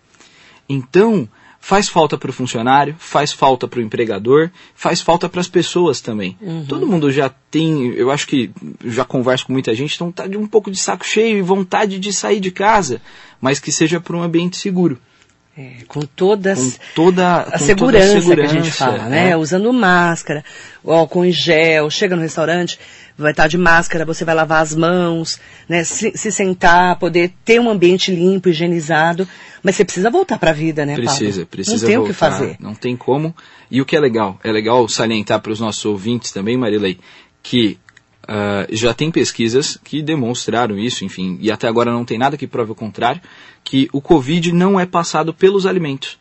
Então, 0.69 1.27
faz 1.65 1.89
falta 1.89 2.15
para 2.15 2.29
o 2.29 2.33
funcionário, 2.33 2.95
faz 2.99 3.31
falta 3.31 3.67
para 3.67 3.79
o 3.79 3.81
empregador, 3.81 4.51
faz 4.75 5.01
falta 5.01 5.27
para 5.27 5.41
as 5.41 5.47
pessoas 5.47 5.99
também. 5.99 6.37
Uhum. 6.39 6.63
Todo 6.67 6.85
mundo 6.85 7.11
já 7.11 7.27
tem, 7.27 7.87
eu 7.95 8.11
acho 8.11 8.27
que 8.27 8.51
já 8.85 9.03
converso 9.03 9.47
com 9.47 9.53
muita 9.53 9.73
gente, 9.73 9.95
então 9.95 10.11
tá 10.11 10.27
de 10.27 10.37
um 10.37 10.45
pouco 10.45 10.69
de 10.69 10.77
saco 10.77 11.03
cheio 11.03 11.39
e 11.39 11.41
vontade 11.41 11.97
de 11.97 12.13
sair 12.13 12.39
de 12.39 12.51
casa, 12.51 13.01
mas 13.41 13.59
que 13.59 13.71
seja 13.71 13.99
para 13.99 14.15
um 14.15 14.21
ambiente 14.21 14.57
seguro. 14.57 14.99
É, 15.57 15.85
com 15.87 16.01
todas 16.01 16.73
com 16.73 16.83
toda 16.93 17.43
a, 17.43 17.57
segurança, 17.57 17.75
toda 17.75 18.17
a 18.17 18.21
segurança 18.21 18.35
que 18.35 18.41
a 18.41 18.61
gente 18.61 18.71
fala, 18.71 19.07
né? 19.07 19.29
É. 19.29 19.37
Usando 19.37 19.71
máscara, 19.71 20.43
álcool 20.85 21.23
em 21.23 21.31
gel, 21.31 21.89
chega 21.89 22.13
no 22.13 22.21
restaurante, 22.21 22.77
vai 23.17 23.31
estar 23.31 23.47
de 23.47 23.57
máscara, 23.57 24.03
você 24.03 24.25
vai 24.25 24.35
lavar 24.35 24.61
as 24.61 24.75
mãos, 24.75 25.39
né? 25.69 25.85
Se, 25.85 26.11
se 26.13 26.29
sentar, 26.29 26.99
poder 26.99 27.31
ter 27.45 27.61
um 27.61 27.69
ambiente 27.69 28.13
limpo, 28.13 28.49
higienizado, 28.49 29.25
mas 29.63 29.77
você 29.77 29.85
precisa 29.85 30.09
voltar 30.09 30.37
para 30.37 30.51
a 30.51 30.53
vida, 30.53 30.85
né, 30.85 30.95
Precisa, 30.95 31.31
Pablo? 31.31 31.45
precisa 31.47 31.77
Não 31.77 31.87
tem 31.87 31.97
voltar, 31.97 32.09
o 32.09 32.13
que 32.13 32.19
fazer. 32.19 32.57
Não 32.59 32.75
tem 32.75 32.97
como. 32.97 33.33
E 33.71 33.81
o 33.81 33.85
que 33.85 33.95
é 33.95 33.99
legal, 33.99 34.37
é 34.43 34.51
legal 34.51 34.85
salientar 34.89 35.39
para 35.39 35.53
os 35.53 35.61
nossos 35.61 35.85
ouvintes 35.85 36.31
também, 36.31 36.57
Marilei, 36.57 36.99
que 37.41 37.79
Uh, 38.25 38.65
já 38.75 38.91
tem 38.91 39.11
pesquisas 39.11 39.77
que 39.83 40.01
demonstraram 40.01 40.79
isso, 40.79 41.05
enfim, 41.05 41.37
e 41.39 41.51
até 41.51 41.67
agora 41.67 41.91
não 41.91 42.03
tem 42.03 42.17
nada 42.17 42.35
que 42.35 42.47
prove 42.47 42.71
o 42.71 42.75
contrário, 42.75 43.21
que 43.63 43.87
o 43.93 44.01
Covid 44.01 44.51
não 44.51 44.79
é 44.79 44.85
passado 44.85 45.31
pelos 45.31 45.67
alimentos. 45.67 46.17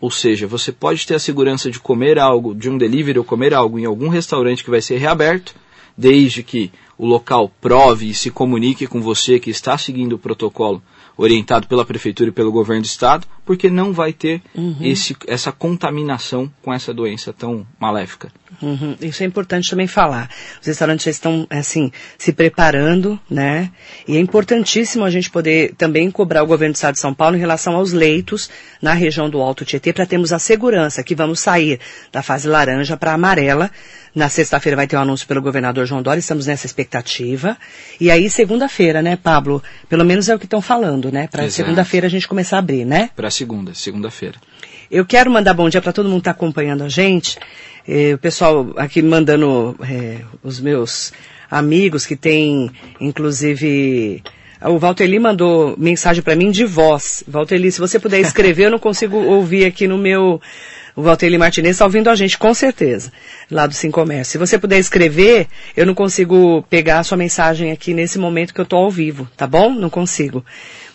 Ou 0.00 0.10
seja, 0.10 0.46
você 0.46 0.70
pode 0.70 1.04
ter 1.04 1.16
a 1.16 1.18
segurança 1.18 1.68
de 1.68 1.80
comer 1.80 2.18
algo, 2.18 2.54
de 2.54 2.70
um 2.70 2.78
delivery 2.78 3.18
ou 3.18 3.24
comer 3.24 3.52
algo 3.52 3.78
em 3.78 3.84
algum 3.84 4.08
restaurante 4.08 4.62
que 4.62 4.70
vai 4.70 4.80
ser 4.80 4.98
reaberto, 4.98 5.52
desde 5.96 6.44
que 6.44 6.70
o 6.96 7.04
local 7.04 7.50
prove 7.60 8.08
e 8.08 8.14
se 8.14 8.30
comunique 8.30 8.86
com 8.86 9.00
você 9.00 9.40
que 9.40 9.50
está 9.50 9.76
seguindo 9.76 10.12
o 10.12 10.18
protocolo 10.18 10.80
orientado 11.16 11.66
pela 11.66 11.84
prefeitura 11.84 12.30
e 12.30 12.32
pelo 12.32 12.52
governo 12.52 12.82
do 12.82 12.86
estado, 12.86 13.26
porque 13.44 13.68
não 13.68 13.92
vai 13.92 14.12
ter 14.12 14.40
uhum. 14.54 14.76
esse, 14.80 15.16
essa 15.26 15.50
contaminação 15.50 16.48
com 16.62 16.72
essa 16.72 16.94
doença 16.94 17.32
tão 17.32 17.66
maléfica. 17.80 18.30
Uhum. 18.62 18.96
Isso 19.00 19.22
é 19.22 19.26
importante 19.26 19.70
também 19.70 19.86
falar. 19.86 20.30
Os 20.60 20.66
restaurantes 20.66 21.04
já 21.04 21.10
estão, 21.10 21.46
assim, 21.50 21.92
se 22.16 22.32
preparando, 22.32 23.18
né? 23.30 23.70
E 24.06 24.16
é 24.16 24.20
importantíssimo 24.20 25.04
a 25.04 25.10
gente 25.10 25.30
poder 25.30 25.74
também 25.76 26.10
cobrar 26.10 26.42
o 26.42 26.46
governo 26.46 26.72
do 26.72 26.76
estado 26.76 26.94
de 26.94 27.00
São 27.00 27.14
Paulo 27.14 27.36
em 27.36 27.40
relação 27.40 27.76
aos 27.76 27.92
leitos 27.92 28.50
na 28.80 28.94
região 28.94 29.28
do 29.28 29.40
Alto 29.40 29.64
Tietê, 29.64 29.92
para 29.92 30.06
termos 30.06 30.32
a 30.32 30.38
segurança 30.38 31.02
que 31.02 31.14
vamos 31.14 31.40
sair 31.40 31.78
da 32.10 32.22
fase 32.22 32.48
laranja 32.48 32.96
para 32.96 33.12
amarela, 33.12 33.70
na 34.14 34.28
sexta-feira 34.28 34.76
vai 34.76 34.86
ter 34.86 34.96
um 34.96 35.00
anúncio 35.00 35.26
pelo 35.26 35.42
governador 35.42 35.86
João 35.86 36.02
Dória, 36.02 36.18
estamos 36.18 36.46
nessa 36.46 36.66
expectativa. 36.66 37.56
E 38.00 38.10
aí, 38.10 38.28
segunda-feira, 38.30 39.02
né, 39.02 39.16
Pablo? 39.16 39.62
Pelo 39.88 40.04
menos 40.04 40.28
é 40.28 40.34
o 40.34 40.38
que 40.38 40.46
estão 40.46 40.60
falando, 40.60 41.12
né? 41.12 41.28
Para 41.28 41.48
segunda-feira 41.50 42.06
a 42.06 42.10
gente 42.10 42.26
começar 42.26 42.56
a 42.56 42.58
abrir, 42.60 42.84
né? 42.84 43.10
Para 43.14 43.30
segunda, 43.30 43.74
segunda-feira. 43.74 44.38
Eu 44.90 45.04
quero 45.04 45.30
mandar 45.30 45.52
bom 45.52 45.68
dia 45.68 45.82
para 45.82 45.92
todo 45.92 46.08
mundo 46.08 46.16
que 46.16 46.22
está 46.22 46.30
acompanhando 46.30 46.82
a 46.82 46.88
gente. 46.88 47.38
Eh, 47.88 48.12
o 48.12 48.18
pessoal 48.18 48.74
aqui 48.76 49.00
mandando 49.00 49.74
eh, 49.80 50.18
os 50.42 50.60
meus 50.60 51.10
amigos 51.50 52.04
que 52.04 52.14
tem, 52.14 52.70
inclusive, 53.00 54.22
o 54.60 54.78
Valteli 54.78 55.18
mandou 55.18 55.74
mensagem 55.78 56.22
para 56.22 56.36
mim 56.36 56.50
de 56.50 56.66
voz. 56.66 57.24
Valteli, 57.26 57.72
se 57.72 57.80
você 57.80 57.98
puder 57.98 58.20
escrever, 58.20 58.66
eu 58.66 58.70
não 58.70 58.78
consigo 58.78 59.16
ouvir 59.16 59.64
aqui 59.64 59.88
no 59.88 59.96
meu 59.96 60.38
o 60.98 61.02
Valteli 61.02 61.38
Martinez 61.38 61.76
está 61.76 61.84
ouvindo 61.84 62.10
a 62.10 62.16
gente, 62.16 62.36
com 62.36 62.52
certeza, 62.52 63.12
lá 63.48 63.68
do 63.68 63.72
Sim 63.72 63.88
Comércio. 63.88 64.32
Se 64.32 64.36
você 64.38 64.58
puder 64.58 64.80
escrever, 64.80 65.46
eu 65.76 65.86
não 65.86 65.94
consigo 65.94 66.64
pegar 66.68 66.98
a 66.98 67.04
sua 67.04 67.16
mensagem 67.16 67.70
aqui 67.70 67.94
nesse 67.94 68.18
momento 68.18 68.52
que 68.52 68.60
eu 68.60 68.64
estou 68.64 68.80
ao 68.80 68.90
vivo, 68.90 69.28
tá 69.36 69.46
bom? 69.46 69.72
Não 69.72 69.88
consigo. 69.88 70.44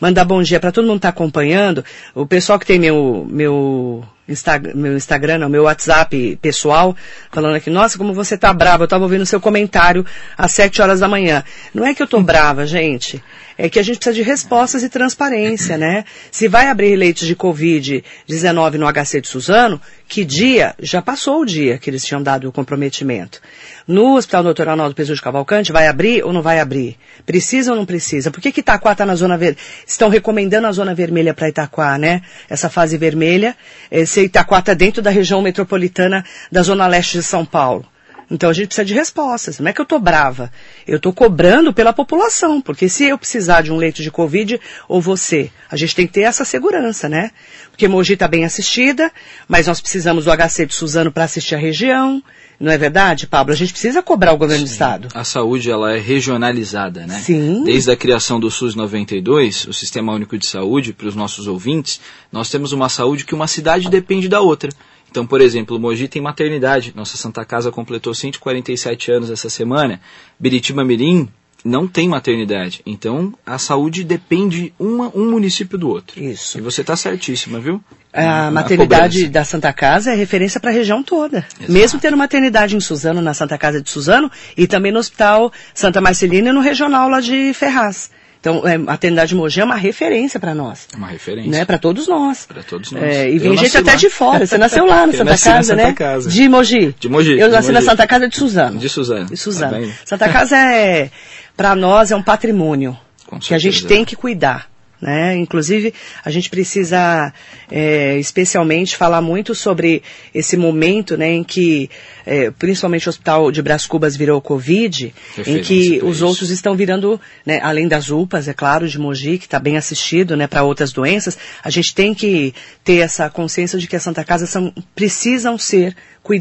Mandar 0.04 0.26
bom 0.26 0.44
dia 0.44 0.60
para 0.60 0.70
todo 0.70 0.84
mundo 0.84 0.96
que 0.96 1.08
está 1.08 1.10
acompanhando. 1.10 1.82
O 2.14 2.26
pessoal 2.26 2.60
que 2.60 2.66
tem 2.66 2.78
meu, 2.78 3.26
meu 3.30 4.04
Insta, 4.28 4.60
meu 4.76 4.98
Instagram, 4.98 5.38
não, 5.38 5.48
meu 5.48 5.64
WhatsApp 5.64 6.38
pessoal, 6.42 6.94
falando 7.32 7.56
aqui, 7.56 7.70
nossa, 7.70 7.98
como 7.98 8.14
você 8.14 8.38
tá 8.38 8.54
brava, 8.54 8.84
eu 8.84 8.86
estava 8.86 9.06
ouvindo 9.06 9.26
seu 9.26 9.40
comentário 9.40 10.06
às 10.38 10.52
sete 10.52 10.82
horas 10.82 11.00
da 11.00 11.08
manhã. 11.08 11.42
Não 11.74 11.86
é 11.86 11.94
que 11.94 12.04
eu 12.04 12.08
tô 12.08 12.22
brava, 12.22 12.68
gente. 12.68 13.24
É 13.58 13.70
que 13.70 13.80
a 13.80 13.84
gente 13.84 13.96
precisa 13.96 14.14
de 14.14 14.24
respostas 14.24 14.84
e 14.84 14.90
transparência, 14.90 15.78
né? 15.78 16.04
Se 16.32 16.50
vai 16.50 16.68
abrir 16.68 16.98
leitos 16.98 17.26
de 17.26 17.36
Covid-19 17.36 18.74
no 18.74 18.92
HC 18.92 19.22
de 19.22 19.28
Suzano, 19.30 19.80
que 20.06 20.26
dia? 20.26 20.76
Já 20.80 21.02
passou 21.02 21.42
o 21.42 21.46
dia 21.46 21.78
que 21.78 21.90
eles 21.90 22.04
tinham 22.04 22.22
dado 22.22 22.50
o 22.50 22.52
comprometimento. 22.52 23.40
No 23.88 24.16
Hospital 24.16 24.44
Doutor 24.44 24.70
Arnaldo 24.70 24.96
Pesu 24.96 25.14
de 25.14 25.22
Cavalcante, 25.22 25.72
vai 25.72 25.88
abrir 25.88 26.24
ou 26.24 26.32
não 26.32 26.42
vai 26.42 26.60
abrir? 26.60 26.98
Precisa 27.26 27.72
ou 27.72 27.78
não 27.78 27.86
precisa? 27.86 28.32
Por 28.32 28.42
que, 28.42 28.52
que 28.52 28.62
Itaquá 28.62 28.94
está 28.94 29.06
na 29.06 29.16
zona 29.16 29.38
vermelha? 29.38 29.58
Estão 29.86 30.08
recomendando 30.08 30.68
a 30.68 30.72
zona 30.72 30.96
vermelha 30.96 31.34
para 31.34 31.50
Itaquá, 31.50 31.98
né? 31.98 32.22
Essa 32.50 32.70
fase 32.70 32.98
vermelha, 32.98 33.58
se 34.06 34.22
Itaquá 34.22 34.60
está 34.60 34.74
dentro 34.74 35.02
da 35.02 35.10
região 35.10 35.42
metropolitana 35.42 36.24
da 36.50 36.62
zona 36.62 36.88
leste 36.88 37.18
de 37.18 37.24
São 37.24 37.46
Paulo. 37.46 37.86
Então 38.34 38.50
a 38.50 38.54
gente 38.54 38.68
precisa 38.68 38.86
de 38.86 38.94
respostas. 38.94 39.60
Não 39.60 39.70
é 39.70 39.74
que 39.74 39.80
eu 39.80 39.84
estou 39.84 40.00
brava. 40.00 40.52
Eu 40.88 40.98
estou 40.98 41.14
cobrando 41.14 41.74
pela 41.74 41.94
população, 41.94 42.62
porque 42.62 42.90
se 42.90 43.06
eu 43.06 43.18
precisar 43.18 43.62
de 43.62 43.72
um 43.72 43.78
leito 43.78 44.02
de 44.02 44.10
Covid, 44.10 44.60
ou 44.88 45.02
você, 45.02 45.52
a 45.70 45.76
gente 45.76 45.96
tem 45.96 46.08
que 46.08 46.14
ter 46.14 46.22
essa 46.22 46.46
segurança, 46.46 47.08
né? 47.08 47.32
Porque 47.70 47.88
Mogi 47.88 48.14
está 48.14 48.28
bem 48.28 48.46
assistida, 48.46 49.12
mas 49.48 49.68
nós 49.68 49.82
precisamos 49.82 50.26
do 50.26 50.32
HC 50.32 50.66
de 50.66 50.74
Suzano 50.74 51.12
para 51.12 51.26
assistir 51.26 51.56
a 51.56 51.60
região. 51.60 52.24
Não 52.60 52.72
é 52.72 52.78
verdade, 52.78 53.28
Pablo? 53.28 53.54
A 53.54 53.58
gente 53.58 53.72
precisa 53.72 54.02
cobrar 54.02 54.34
o 54.34 54.38
governo 54.38 54.66
Sim. 54.66 54.70
do 54.70 54.72
Estado. 54.72 55.08
A 55.14 55.24
saúde 55.24 55.70
ela 55.70 55.94
é 55.94 56.00
regionalizada, 56.00 57.06
né? 57.06 57.20
Sim. 57.20 57.64
Desde 57.64 57.92
a 57.92 57.96
criação 57.96 58.40
do 58.40 58.50
SUS 58.50 58.76
92, 58.76 59.68
o 59.68 59.74
Sistema 59.74 60.14
Único 60.14 60.38
de 60.38 60.46
Saúde, 60.46 60.94
para 60.94 61.08
os 61.08 61.16
nossos 61.16 61.48
ouvintes, 61.48 62.00
nós 62.32 62.50
temos 62.50 62.72
uma 62.72 62.90
saúde 62.90 63.26
que 63.26 63.36
uma 63.36 63.48
cidade 63.48 63.90
depende 63.90 64.28
da 64.28 64.40
outra. 64.42 64.70
Então, 65.10 65.28
por 65.28 65.42
exemplo, 65.42 65.80
Mogi 65.80 66.08
tem 66.08 66.22
maternidade. 66.22 66.92
Nossa 66.96 67.18
Santa 67.18 67.46
Casa 67.46 67.72
completou 67.72 68.14
147 68.16 69.12
anos 69.12 69.30
essa 69.30 69.50
semana. 69.50 70.02
Biritiba 70.40 70.84
Mirim 70.84 71.30
não 71.64 71.88
tem 71.88 72.08
maternidade. 72.08 72.82
Então, 72.86 73.34
a 73.46 73.58
saúde 73.58 74.04
depende 74.04 74.74
uma, 74.78 75.12
um 75.16 75.32
município 75.32 75.78
do 75.78 75.90
outro. 75.90 76.22
Isso. 76.22 76.58
E 76.58 76.62
você 76.62 76.82
está 76.82 76.96
certíssima, 76.96 77.60
viu? 77.60 77.82
A, 78.12 78.48
a 78.48 78.52
maternidade 78.52 79.28
da 79.28 79.44
Santa 79.44 79.72
Casa 79.74 80.12
é 80.12 80.16
referência 80.16 80.60
para 80.60 80.70
a 80.70 80.74
região 80.74 81.02
toda. 81.02 81.40
Exato. 81.58 81.72
Mesmo 81.72 82.00
tendo 82.00 82.18
maternidade 82.18 82.76
em 82.76 82.80
Suzano, 82.80 83.22
na 83.22 83.34
Santa 83.34 83.58
Casa 83.58 83.82
de 83.82 83.90
Suzano, 83.90 84.30
e 84.58 84.68
também 84.68 84.92
no 84.92 85.00
Hospital 85.00 85.52
Santa 85.74 86.02
Marcelina 86.02 86.50
e 86.50 86.54
no 86.54 86.62
regional 86.62 87.10
lá 87.10 87.20
de 87.20 87.54
Ferraz. 87.54 88.12
Então, 88.44 88.68
é, 88.68 88.76
a 88.76 88.78
maternidade 88.78 89.34
Mogi 89.34 89.62
é 89.62 89.64
uma 89.64 89.78
referência 89.78 90.38
para 90.38 90.54
nós. 90.54 90.86
É 90.94 90.98
uma 90.98 91.08
referência. 91.08 91.50
Né? 91.50 91.64
Para 91.64 91.78
todos 91.78 92.10
nós. 92.10 92.46
Para 92.46 92.62
todos 92.62 92.92
nós. 92.92 93.02
É, 93.02 93.32
e 93.32 93.40
vem 93.40 93.56
gente 93.56 93.78
até 93.78 93.92
lá. 93.92 93.96
de 93.96 94.10
fora. 94.10 94.46
Você 94.46 94.58
nasceu 94.58 94.86
lá 94.86 95.08
na 95.08 95.14
Santa 95.14 95.32
Casa, 95.32 95.54
na 95.54 95.64
Santa 95.64 95.76
né? 95.76 95.94
Casa. 95.94 96.30
De 96.30 96.50
Mogi. 96.50 96.94
De 97.00 97.08
Mogi. 97.08 97.40
Eu 97.40 97.50
nasci 97.50 97.72
na 97.72 97.82
Santa 97.82 98.06
Casa 98.06 98.28
de 98.28 98.36
Suzano. 98.36 98.78
De 98.78 98.90
Suzano. 98.90 99.28
De 99.28 99.38
Suzano. 99.38 99.88
Tá 99.88 99.94
Santa 100.04 100.28
Casa 100.28 100.58
é, 100.58 101.10
para 101.56 101.74
nós, 101.74 102.12
é 102.12 102.18
um 102.18 102.22
patrimônio 102.22 102.98
que 103.40 103.54
a 103.54 103.58
gente 103.58 103.86
tem 103.86 104.04
que 104.04 104.14
cuidar. 104.14 104.70
Né? 105.04 105.36
Inclusive, 105.36 105.94
a 106.24 106.32
gente 106.32 106.50
precisa 106.50 107.34
é, 107.70 108.18
especialmente 108.18 108.96
falar 108.96 109.22
muito 109.22 109.54
sobre 109.54 110.02
esse 110.34 110.56
momento 110.56 111.18
né, 111.18 111.30
em 111.30 111.44
que, 111.44 111.90
é, 112.26 112.50
principalmente 112.52 113.06
o 113.06 113.10
Hospital 113.10 113.52
de 113.52 113.62
Brás 113.62 113.86
Cubas 113.86 114.16
virou 114.16 114.40
Covid, 114.40 115.14
em 115.46 115.62
que 115.62 116.00
os 116.02 116.18
isso. 116.18 116.26
outros 116.26 116.50
estão 116.52 116.74
virando, 116.74 117.20
né, 117.46 117.60
além 117.62 117.86
das 117.86 118.10
UPAs, 118.10 118.48
é 118.48 118.54
claro, 118.54 118.88
de 118.88 118.98
Mogi, 118.98 119.38
que 119.38 119.44
está 119.44 119.60
bem 119.60 119.76
assistido 119.76 120.38
né, 120.38 120.48
para 120.48 120.64
outras 120.64 120.94
doenças, 120.94 121.38
a 121.62 121.70
gente 121.70 121.94
tem 121.94 122.14
que 122.14 122.54
ter 122.82 123.00
essa 123.00 123.30
consciência 123.30 123.78
de 123.78 123.88
que 123.88 123.98
as 123.98 124.04
Santa 124.04 124.24
Casa 124.24 124.46
são, 124.46 124.74
precisam 124.96 125.58
ser 125.58 125.94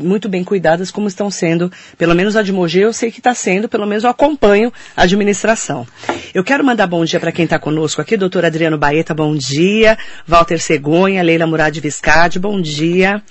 muito 0.02 0.28
bem 0.28 0.44
cuidadas, 0.44 0.90
como 0.90 1.08
estão 1.08 1.30
sendo, 1.30 1.70
pelo 1.98 2.14
menos 2.14 2.36
a 2.36 2.42
de 2.42 2.52
Mogi, 2.52 2.80
eu 2.80 2.92
sei 2.92 3.10
que 3.10 3.18
está 3.18 3.34
sendo, 3.34 3.68
pelo 3.68 3.86
menos 3.86 4.04
eu 4.04 4.10
acompanho 4.10 4.72
a 4.96 5.02
administração. 5.02 5.86
Eu 6.32 6.44
quero 6.44 6.64
mandar 6.64 6.86
bom 6.86 7.04
dia 7.04 7.18
para 7.18 7.32
quem 7.32 7.44
está 7.44 7.58
conosco 7.58 8.00
aqui, 8.00 8.16
doutor 8.16 8.44
Adriano 8.44 8.78
Baeta, 8.78 9.12
bom 9.12 9.34
dia, 9.34 9.98
Walter 10.26 10.58
Cegonha, 10.60 11.22
Leila 11.22 11.46
Murad 11.46 11.76
Viscardi, 11.78 12.38
bom 12.38 12.60
dia. 12.60 13.22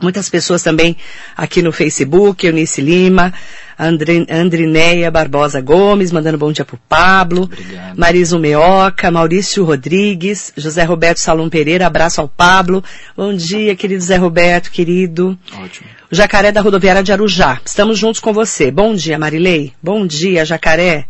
Muitas 0.00 0.28
pessoas 0.28 0.62
também 0.62 0.96
aqui 1.36 1.60
no 1.60 1.72
Facebook, 1.72 2.46
Eunice 2.46 2.80
Lima, 2.80 3.32
Andri, 3.78 4.26
Andrineia 4.30 5.10
Barbosa 5.10 5.60
Gomes, 5.60 6.12
mandando 6.12 6.38
bom 6.38 6.52
dia 6.52 6.64
pro 6.64 6.78
Pablo, 6.88 7.44
Obrigado. 7.44 8.40
Meoca, 8.40 9.10
Maurício 9.10 9.64
Rodrigues, 9.64 10.52
José 10.56 10.84
Roberto 10.84 11.18
Salom 11.18 11.48
Pereira, 11.48 11.86
abraço 11.86 12.20
ao 12.20 12.28
Pablo. 12.28 12.82
Bom 13.16 13.34
dia, 13.34 13.74
querido 13.74 14.00
José 14.00 14.16
Roberto, 14.16 14.70
querido. 14.70 15.38
Ótimo. 15.52 15.88
Jacaré 16.10 16.52
da 16.52 16.60
Rodoviária 16.60 17.02
de 17.02 17.12
Arujá, 17.12 17.60
estamos 17.64 17.98
juntos 17.98 18.20
com 18.20 18.32
você. 18.32 18.70
Bom 18.70 18.94
dia, 18.94 19.18
Marilei. 19.18 19.72
Bom 19.82 20.06
dia, 20.06 20.44
Jacaré. 20.44 21.06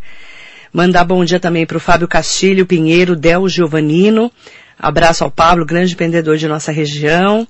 Mandar 0.73 1.05
bom 1.05 1.25
dia 1.25 1.39
também 1.39 1.67
para 1.67 1.77
o 1.77 1.81
Fábio 1.81 2.09
Castilho 2.09 2.67
Pinheiro, 2.67 3.15
Del 3.15 3.49
Giovanino, 3.49 4.33
Abraço 4.79 5.25
ao 5.25 5.31
Pablo, 5.31 5.65
grande 5.65 5.93
empreendedor 5.95 6.37
de 6.37 6.49
nossa 6.49 6.73
região. 6.73 7.47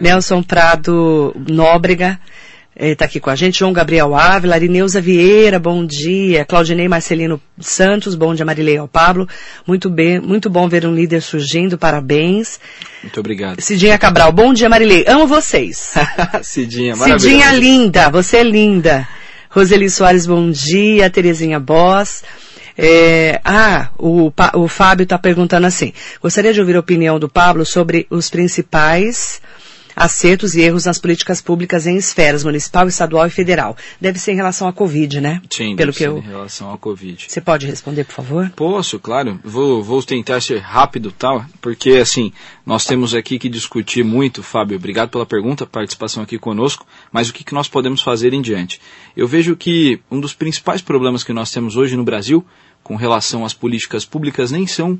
Nelson 0.00 0.42
Prado 0.42 1.34
Nóbrega 1.48 2.18
está 2.78 3.06
aqui 3.06 3.18
com 3.18 3.30
a 3.30 3.34
gente. 3.34 3.58
João 3.58 3.72
Gabriel 3.72 4.14
Ávila, 4.14 4.54
Arineuza 4.54 5.00
Vieira, 5.00 5.58
bom 5.58 5.84
dia. 5.84 6.44
Claudinei 6.44 6.86
Marcelino 6.88 7.40
Santos, 7.58 8.14
bom 8.14 8.34
dia 8.34 8.44
Marilei 8.44 8.76
ao 8.76 8.86
Pablo. 8.86 9.28
Muito 9.66 9.88
bem, 9.88 10.20
muito 10.20 10.50
bom 10.50 10.68
ver 10.68 10.86
um 10.86 10.94
líder 10.94 11.22
surgindo, 11.22 11.78
parabéns. 11.78 12.60
Muito 13.02 13.18
obrigado. 13.18 13.60
Cidinha 13.60 13.98
Cabral, 13.98 14.30
bom 14.30 14.52
dia 14.52 14.68
Marilei, 14.68 15.04
amo 15.08 15.26
vocês. 15.26 15.94
Cidinha, 16.42 16.94
maravilhosa. 16.94 17.24
Cidinha 17.24 17.52
linda, 17.52 18.10
você 18.10 18.38
é 18.38 18.42
linda. 18.42 19.08
Roseli 19.48 19.88
Soares, 19.88 20.26
bom 20.26 20.50
dia. 20.50 21.08
Terezinha 21.08 21.58
Boss. 21.58 22.22
É, 22.76 23.40
ah, 23.42 23.88
o, 23.98 24.30
o 24.54 24.68
Fábio 24.68 25.04
está 25.04 25.16
perguntando 25.18 25.66
assim. 25.66 25.94
Gostaria 26.20 26.52
de 26.52 26.60
ouvir 26.60 26.76
a 26.76 26.80
opinião 26.80 27.18
do 27.18 27.26
Pablo 27.26 27.64
sobre 27.64 28.06
os 28.10 28.28
principais 28.28 29.40
acertos 29.96 30.54
e 30.54 30.60
erros 30.60 30.84
nas 30.84 30.98
políticas 30.98 31.40
públicas 31.40 31.86
em 31.86 31.96
esferas 31.96 32.44
municipal, 32.44 32.86
estadual 32.86 33.26
e 33.26 33.30
federal. 33.30 33.74
Deve 33.98 34.18
ser 34.18 34.32
em 34.32 34.36
relação 34.36 34.68
à 34.68 34.72
Covid, 34.72 35.20
né? 35.22 35.40
Sim, 35.50 35.74
Pelo 35.74 35.90
deve 35.90 35.92
que 35.92 35.98
ser 35.98 36.08
eu... 36.08 36.18
em 36.18 36.20
relação 36.20 36.70
à 36.70 36.76
Covid. 36.76 37.24
Você 37.26 37.40
pode 37.40 37.66
responder, 37.66 38.04
por 38.04 38.12
favor? 38.12 38.52
Posso, 38.54 38.98
claro. 38.98 39.40
Vou, 39.42 39.82
vou 39.82 40.02
tentar 40.02 40.42
ser 40.42 40.58
rápido, 40.58 41.10
tal, 41.10 41.44
porque 41.62 41.92
assim, 41.92 42.30
nós 42.66 42.84
temos 42.84 43.14
aqui 43.14 43.38
que 43.38 43.48
discutir 43.48 44.04
muito, 44.04 44.42
Fábio. 44.42 44.76
Obrigado 44.76 45.08
pela 45.08 45.24
pergunta, 45.24 45.64
participação 45.64 46.22
aqui 46.22 46.38
conosco. 46.38 46.86
Mas 47.10 47.30
o 47.30 47.32
que, 47.32 47.42
que 47.42 47.54
nós 47.54 47.68
podemos 47.68 48.02
fazer 48.02 48.34
em 48.34 48.42
diante? 48.42 48.80
Eu 49.16 49.26
vejo 49.26 49.56
que 49.56 49.98
um 50.10 50.20
dos 50.20 50.34
principais 50.34 50.82
problemas 50.82 51.24
que 51.24 51.32
nós 51.32 51.50
temos 51.50 51.76
hoje 51.76 51.96
no 51.96 52.04
Brasil 52.04 52.44
com 52.86 52.94
relação 52.94 53.44
às 53.44 53.52
políticas 53.52 54.04
públicas 54.04 54.52
nem 54.52 54.64
são 54.64 54.96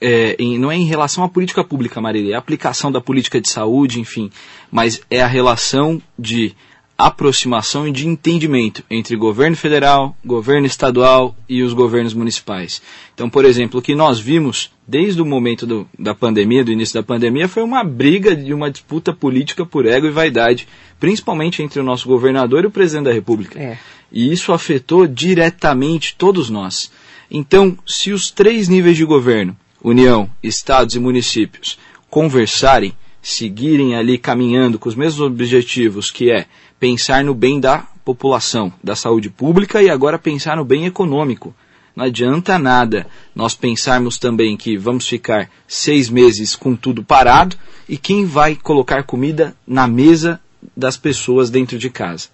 é, 0.00 0.36
em, 0.38 0.58
não 0.58 0.70
é 0.70 0.76
em 0.76 0.84
relação 0.84 1.24
à 1.24 1.28
política 1.28 1.64
pública, 1.64 2.00
Marília, 2.00 2.32
é 2.32 2.36
a 2.36 2.38
aplicação 2.38 2.90
da 2.90 3.00
política 3.00 3.40
de 3.40 3.48
saúde, 3.48 4.00
enfim, 4.00 4.30
mas 4.70 5.00
é 5.10 5.20
a 5.20 5.26
relação 5.26 6.00
de 6.18 6.54
aproximação 6.98 7.86
e 7.86 7.92
de 7.92 8.08
entendimento 8.08 8.82
entre 8.90 9.14
governo 9.14 9.56
federal, 9.56 10.16
governo 10.24 10.66
estadual 10.66 11.36
e 11.48 11.62
os 11.62 11.72
governos 11.72 12.12
municipais. 12.12 12.82
Então, 13.14 13.30
por 13.30 13.44
exemplo, 13.44 13.78
o 13.78 13.82
que 13.82 13.94
nós 13.94 14.18
vimos 14.18 14.72
desde 14.86 15.22
o 15.22 15.24
momento 15.24 15.64
do, 15.64 15.88
da 15.96 16.12
pandemia, 16.12 16.64
do 16.64 16.72
início 16.72 16.94
da 16.94 17.02
pandemia, 17.02 17.46
foi 17.46 17.62
uma 17.62 17.84
briga 17.84 18.34
de 18.34 18.52
uma 18.52 18.68
disputa 18.68 19.12
política 19.12 19.64
por 19.64 19.86
ego 19.86 20.08
e 20.08 20.10
vaidade, 20.10 20.66
principalmente 20.98 21.62
entre 21.62 21.78
o 21.78 21.84
nosso 21.84 22.08
governador 22.08 22.64
e 22.64 22.66
o 22.66 22.70
presidente 22.70 23.04
da 23.04 23.12
República. 23.12 23.60
É. 23.60 23.78
E 24.10 24.32
isso 24.32 24.52
afetou 24.52 25.06
diretamente 25.06 26.16
todos 26.18 26.50
nós. 26.50 26.90
Então, 27.30 27.78
se 27.86 28.10
os 28.10 28.30
três 28.30 28.68
níveis 28.68 28.96
de 28.96 29.04
governo, 29.04 29.56
União, 29.82 30.28
Estados 30.42 30.94
e 30.94 30.98
municípios, 30.98 31.78
conversarem, 32.10 32.94
seguirem 33.22 33.94
ali 33.94 34.18
caminhando 34.18 34.78
com 34.78 34.88
os 34.88 34.94
mesmos 34.94 35.20
objetivos, 35.20 36.10
que 36.10 36.30
é 36.30 36.46
pensar 36.78 37.22
no 37.22 37.34
bem 37.34 37.60
da 37.60 37.86
população, 38.04 38.72
da 38.82 38.96
saúde 38.96 39.28
pública 39.28 39.82
e 39.82 39.90
agora 39.90 40.18
pensar 40.18 40.56
no 40.56 40.64
bem 40.64 40.86
econômico. 40.86 41.54
Não 41.94 42.04
adianta 42.04 42.58
nada 42.58 43.06
nós 43.34 43.54
pensarmos 43.54 44.18
também 44.18 44.56
que 44.56 44.76
vamos 44.76 45.06
ficar 45.06 45.50
seis 45.66 46.08
meses 46.08 46.54
com 46.54 46.76
tudo 46.76 47.02
parado 47.02 47.56
e 47.88 47.96
quem 47.96 48.24
vai 48.24 48.54
colocar 48.54 49.02
comida 49.02 49.54
na 49.66 49.86
mesa 49.86 50.40
das 50.76 50.96
pessoas 50.96 51.50
dentro 51.50 51.78
de 51.78 51.90
casa. 51.90 52.28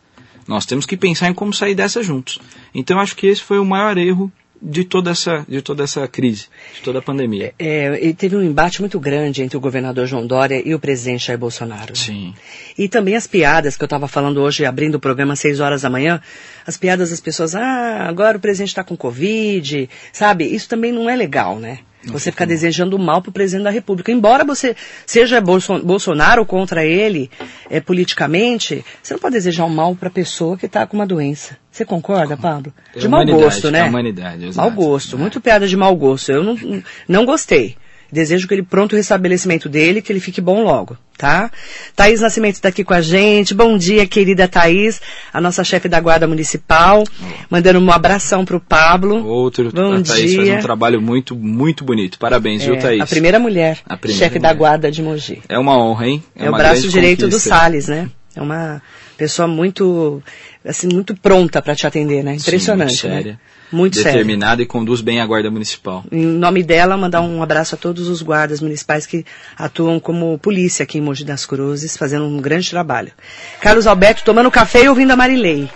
Nós 0.47 0.67
temos 0.67 0.85
que 0.85 0.97
pensar 0.97 1.31
em 1.31 1.35
como 1.35 1.53
sair 1.53 1.75
dessa 1.75 2.03
juntos. 2.03 2.39
Então 2.75 3.01
acho 3.01 3.17
que 3.17 3.27
esse 3.27 3.43
foi 3.43 3.59
o 3.59 3.65
maior 3.65 3.97
erro 3.97 4.31
de 4.61 4.85
toda 4.85 5.11
essa, 5.11 5.45
de 5.49 5.61
toda 5.61 5.85
essa 5.85 6.07
crise, 6.09 6.47
de 6.75 6.83
toda 6.83 6.99
a 6.99 7.03
pandemia. 7.03 7.53
É, 7.59 7.99
e 8.03 8.15
teve 8.15 8.37
um 8.37 8.43
embate 8.43 8.81
muito 8.81 8.99
grande 8.99 9.43
entre 9.43 9.57
o 9.57 9.61
governador 9.61 10.07
João 10.07 10.27
Dória 10.27 10.63
e 10.65 10.75
o 10.75 10.79
presidente 10.79 11.27
Jair 11.27 11.39
Bolsonaro. 11.39 11.93
né? 11.93 11.95
Sim. 11.95 12.35
E 12.79 12.89
também 12.89 13.17
as 13.17 13.27
piadas 13.27 13.77
que 13.77 13.83
eu 13.83 13.87
estava 13.87 14.09
falando 14.09 14.41
hoje, 14.41 14.65
abrindo 14.65 14.97
o 14.97 15.01
programa 15.01 15.35
às 15.35 15.41
6 15.41 15.61
horas 15.61 15.83
da 15.83 15.91
manhã, 15.91 16.21
as 16.67 16.77
piadas 16.77 17.11
das 17.11 17.21
pessoas, 17.21 17.55
ah, 17.55 18.07
agora 18.09 18.39
o 18.39 18.41
presidente 18.41 18.69
está 18.69 18.83
com 18.83 18.97
Covid, 18.97 19.89
sabe? 20.13 20.45
Isso 20.45 20.69
também 20.69 20.93
não 20.93 21.09
é 21.09 21.17
legal, 21.17 21.59
né? 21.59 21.81
Você 22.07 22.31
ficar 22.31 22.45
desejando 22.47 22.99
mal 22.99 23.21
para 23.23 23.31
o 23.31 23.33
presidente 23.33 23.65
da 23.65 23.71
República. 23.71 24.11
Embora 24.13 24.45
você 24.45 24.77
seja 25.07 25.41
Bolso 25.41 25.79
Bolsonaro 25.83 26.45
contra 26.47 26.85
ele 26.85 27.31
é, 27.71 27.81
politicamente, 27.81 28.85
você 29.03 29.15
não 29.15 29.21
pode 29.21 29.35
desejar 29.35 29.65
um 29.65 29.69
mal 29.71 29.95
para 29.95 30.09
a 30.09 30.13
pessoa 30.13 30.57
que 30.57 30.67
está 30.67 30.87
com 30.87 30.97
uma 30.97 31.07
doença. 31.07 31.57
Você 31.71 31.85
concorda, 31.85 32.37
Pablo? 32.37 32.73
É 32.95 32.99
De 33.01 33.09
mau 33.09 33.25
gosto, 33.27 33.71
né? 33.71 33.81
é 33.81 33.85
humanidade, 33.85 34.41
Mau 34.43 34.49
exato. 34.49 34.71
gosto, 34.73 35.17
É. 35.17 35.19
muito 35.19 35.41
piada 35.41 35.67
de 35.67 35.77
mau 35.77 35.95
gosto. 35.97 36.31
Eu 36.31 36.45
não, 36.45 36.83
não 37.09 37.25
gostei. 37.25 37.77
Desejo 38.13 38.47
que 38.47 38.55
ele 38.55 38.63
pronto 38.63 38.93
o 38.93 38.97
restabelecimento 38.97 39.69
dele, 39.69 40.01
que 40.01 40.13
ele 40.13 40.21
fique 40.21 40.41
bom 40.41 40.63
logo, 40.63 40.97
tá? 41.19 41.51
Thaís 41.97 42.21
Nascimento 42.21 42.55
está 42.55 42.69
aqui 42.69 42.85
com 42.85 42.95
a 42.95 43.01
gente. 43.01 43.53
Bom 43.55 43.77
dia, 43.77 44.07
querida 44.07 44.47
Thaís, 44.47 45.01
a 45.33 45.41
nossa 45.41 45.65
chefe 45.65 45.89
da 45.89 45.99
Guarda 46.01 46.27
Municipal. 46.27 47.05
Mandando 47.51 47.81
um 47.81 47.91
abração 47.91 48.45
pro 48.45 48.61
Pablo. 48.61 49.27
Outro, 49.27 49.73
Bom 49.73 49.95
a 49.95 50.03
Thaís 50.03 50.35
faz 50.35 50.45
dia. 50.47 50.55
um 50.57 50.61
trabalho 50.63 51.01
muito, 51.03 51.35
muito 51.35 51.85
bonito. 51.85 52.19
Parabéns, 52.19 52.63
viu, 52.65 52.75
É, 52.75 52.79
Thaís? 52.79 53.01
a 53.03 53.07
primeira 53.07 53.39
mulher, 53.39 53.79
A 53.87 53.97
primeira 53.97 54.25
chefe 54.27 54.39
da 54.39 54.49
mulher. 54.49 54.59
Guarda 54.59 54.91
de 54.91 55.03
Mogi. 55.03 55.43
É 55.49 55.59
uma 55.59 55.77
honra, 55.77 56.07
hein? 56.09 56.23
É, 56.37 56.45
o 56.45 56.49
uma 56.51 56.59
braço 56.59 56.89
direito 56.89 57.21
do 57.27 57.31
conquista. 57.33 57.49
Salles, 57.51 57.89
né? 57.89 58.09
É 58.37 58.41
uma 58.43 58.83
pessoa 59.17 59.47
muito, 59.49 60.23
assim, 60.65 60.89
muito 60.93 61.15
pronta 61.17 61.63
para 61.63 61.75
te 61.75 61.87
atender, 61.87 62.23
né? 62.25 62.33
Sim, 62.33 62.43
Impressionante, 62.43 62.91
muito 62.91 63.09
né? 63.09 63.15
séria. 63.17 63.41
Muito. 63.71 64.03
Determinada 64.03 64.63
e 64.63 64.67
conduz 64.67 65.01
bem 65.01 65.21
a 65.21 65.27
Guarda 65.27 65.51
Municipal. 65.51 66.05
Em 66.11 66.25
nome 66.25 66.63
dela, 66.63 66.97
mandar 66.97 67.21
um 67.21 67.43
abraço 67.43 67.75
a 67.75 67.79
todos 67.79 68.09
os 68.09 68.23
guardas 68.23 68.61
municipais 68.61 69.07
que 69.07 69.25
atuam 69.57 69.99
como 69.99 70.39
polícia 70.39 70.83
aqui 70.83 70.99
em 70.99 71.01
Mogi 71.01 71.25
das 71.25 71.45
Cruzes, 71.45 71.97
fazendo 71.97 72.25
um 72.25 72.41
grande 72.41 72.71
trabalho. 72.71 73.13
Carlos 73.61 73.87
Alberto 73.87 74.23
tomando 74.25 74.51
café 74.51 74.85
e 74.85 74.89
ouvindo 74.89 75.11
a 75.11 75.17
Marilei. 75.17 75.69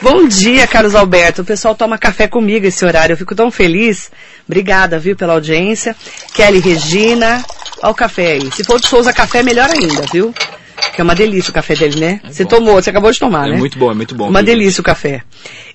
Bom 0.00 0.28
dia, 0.28 0.66
Carlos 0.66 0.94
Alberto. 0.94 1.42
O 1.42 1.44
pessoal 1.44 1.74
toma 1.74 1.98
café 1.98 2.28
comigo 2.28 2.66
esse 2.66 2.84
horário. 2.84 3.14
Eu 3.14 3.16
fico 3.16 3.34
tão 3.34 3.50
feliz. 3.50 4.10
Obrigada, 4.46 4.98
viu, 4.98 5.16
pela 5.16 5.32
audiência. 5.32 5.96
Kelly 6.34 6.60
Regina. 6.60 7.44
Olha 7.82 7.90
o 7.90 7.94
café 7.94 8.32
aí. 8.32 8.50
Se 8.52 8.62
for 8.62 8.80
de 8.80 8.86
Souza 8.86 9.12
Café, 9.12 9.42
melhor 9.42 9.68
ainda, 9.68 10.04
viu? 10.12 10.32
Que 10.94 11.00
é 11.00 11.04
uma 11.04 11.14
delícia 11.14 11.50
o 11.50 11.54
café 11.54 11.74
dele, 11.74 11.98
né? 12.00 12.20
você 12.24 12.44
bom. 12.44 12.50
tomou, 12.50 12.74
você 12.74 12.90
acabou 12.90 13.10
de 13.10 13.18
tomar, 13.18 13.48
é 13.48 13.52
né? 13.52 13.56
muito 13.58 13.78
bom, 13.78 13.90
é 13.90 13.94
muito 13.94 14.14
bom. 14.14 14.28
Uma 14.28 14.42
delícia 14.42 14.80
o 14.80 14.84
café. 14.84 15.22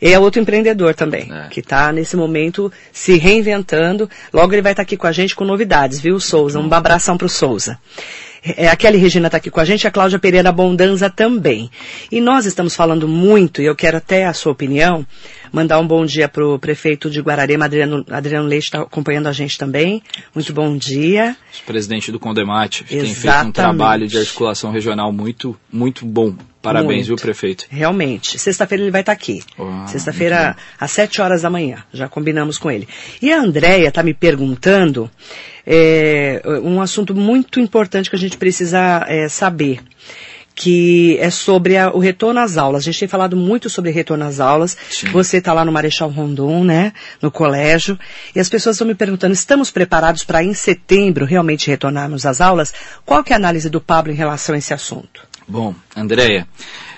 E 0.02 0.12
é 0.12 0.20
outro 0.20 0.42
empreendedor 0.42 0.94
também, 0.94 1.30
É. 1.32 1.48
que 1.50 1.60
está 1.60 1.92
nesse 1.92 2.16
momento 2.16 2.72
se 2.92 3.18
reinventando. 3.18 4.10
Logo 4.34 4.54
ele 4.54 4.62
vai 4.62 4.74
estar 4.74 4.82
aqui 4.84 4.98
com 4.98 5.08
a 5.08 5.12
gente 5.12 5.36
com 5.36 5.46
novidades, 5.46 6.00
viu, 6.00 6.20
Souza? 6.20 6.60
Um 6.60 6.74
abração 6.74 7.18
pro 7.18 7.30
Souza. 7.30 7.78
É, 8.58 8.68
a 8.68 8.76
Kelly 8.76 8.98
Regina 8.98 9.28
está 9.28 9.38
aqui 9.38 9.50
com 9.50 9.62
a 9.62 9.66
gente, 9.66 9.88
a 9.88 9.92
Cláudia 9.92 10.20
Pereira 10.20 10.52
Bondanza 10.52 11.10
também. 11.10 11.72
E 12.12 12.20
nós 12.20 12.46
estamos 12.46 12.76
falando 12.76 13.08
muito, 13.08 13.62
e 13.62 13.66
eu 13.66 13.76
quero 13.76 13.96
até 13.98 14.26
a 14.26 14.34
sua 14.34 14.52
opinião, 14.52 15.06
mandar 15.54 15.80
um 15.80 15.88
bom 15.88 16.04
dia 16.04 16.28
pro 16.28 16.58
prefeito 16.58 17.10
de 17.12 17.22
Guararema, 17.22 17.66
Adriano, 17.66 18.04
Adriano 18.10 18.48
Leite, 18.48 18.66
está 18.66 18.82
acompanhando 18.82 19.28
a 19.28 19.32
gente 19.32 19.58
também. 19.58 20.02
Muito 20.34 20.52
bom 20.52 20.76
dia. 20.76 21.38
Presidente 21.66 22.12
do 22.12 22.20
Condemate, 22.20 22.84
que 22.84 22.89
tem 22.89 23.02
feito 23.02 23.10
um 23.10 23.20
Exatamente. 23.20 23.54
trabalho 23.54 24.08
de 24.08 24.18
articulação 24.18 24.72
regional 24.72 25.13
muito, 25.13 25.56
muito 25.72 26.06
bom. 26.06 26.36
Parabéns, 26.63 27.08
Muito. 27.08 27.08
viu, 27.08 27.16
prefeito? 27.18 27.66
Realmente. 27.70 28.39
Sexta-feira 28.39 28.82
ele 28.86 28.92
vai 28.92 29.02
estar 29.02 29.12
aqui. 29.12 29.44
Ah, 29.60 29.86
Sexta-feira, 29.86 30.56
às 30.80 30.92
sete 30.92 31.22
horas 31.22 31.42
da 31.42 31.50
manhã. 31.50 31.84
Já 31.92 32.08
combinamos 32.08 32.58
com 32.58 32.72
ele. 32.72 32.88
E 33.22 33.34
a 33.34 33.42
Andrea 33.42 33.89
está 33.89 34.02
me 34.02 34.13
perguntando 34.13 35.12
é, 35.68 36.42
um 36.63 36.80
assunto 36.80 37.13
muito 37.13 37.60
importante 37.60 38.10
que 38.10 38.16
a 38.16 38.20
gente 38.20 38.38
precisa 38.38 39.06
é, 39.10 39.28
saber. 39.28 39.82
Que 40.56 41.18
é 41.20 41.30
sobre 41.32 41.78
a- 41.78 41.89
o 41.92 42.00
retorno 42.00 42.39
às 42.39 42.58
aulas. 42.58 42.84
A 42.84 42.86
gente 42.86 43.00
tem 43.00 43.08
falado 43.08 43.36
muito 43.36 43.70
sobre 43.70 43.89
retorno 43.92 44.24
às 44.26 44.39
aulas. 44.39 44.78
Sim. 44.89 45.08
Você 45.08 45.38
está 45.38 45.52
lá 45.52 45.66
no 45.66 45.72
Marechal 45.72 46.10
Rondon, 46.10 46.63
né? 46.63 46.94
No 47.22 47.32
colégio. 47.32 47.98
E 48.36 48.39
as 48.39 48.50
pessoas 48.50 48.76
estão 48.76 48.88
me 48.88 48.94
perguntando, 48.96 49.34
estamos 49.34 49.72
preparados 49.72 50.24
para 50.24 50.44
em 50.44 50.54
setembro 50.54 51.26
realmente 51.26 51.70
retornarmos 51.70 52.26
às 52.26 52.39
aulas? 52.39 52.74
Qual 53.06 53.24
que 53.24 53.34
é 53.34 53.36
a 53.36 53.38
análise 53.39 53.70
do 53.70 53.82
Pablo 53.82 54.12
em 54.12 54.16
relação 54.16 54.54
a 54.54 54.58
esse 54.58 54.74
assunto? 54.74 55.22
Bom, 55.48 55.76
Andréia, 55.96 56.48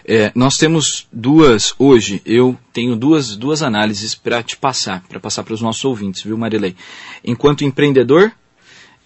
é, 0.06 0.32
nós 0.36 0.56
temos 0.56 1.08
duas, 1.12 1.74
hoje, 1.80 2.22
eu 2.26 2.56
tenho 2.72 2.96
duas, 2.96 3.36
duas 3.36 3.64
análises 3.64 4.14
para 4.14 4.44
te 4.44 4.56
passar, 4.56 5.02
para 5.10 5.20
passar 5.20 5.44
para 5.44 5.54
os 5.56 5.62
nossos 5.62 5.84
ouvintes, 5.84 6.22
viu, 6.22 6.38
Marilei? 6.38 6.76
Enquanto 7.24 7.64
empreendedor, 7.64 8.32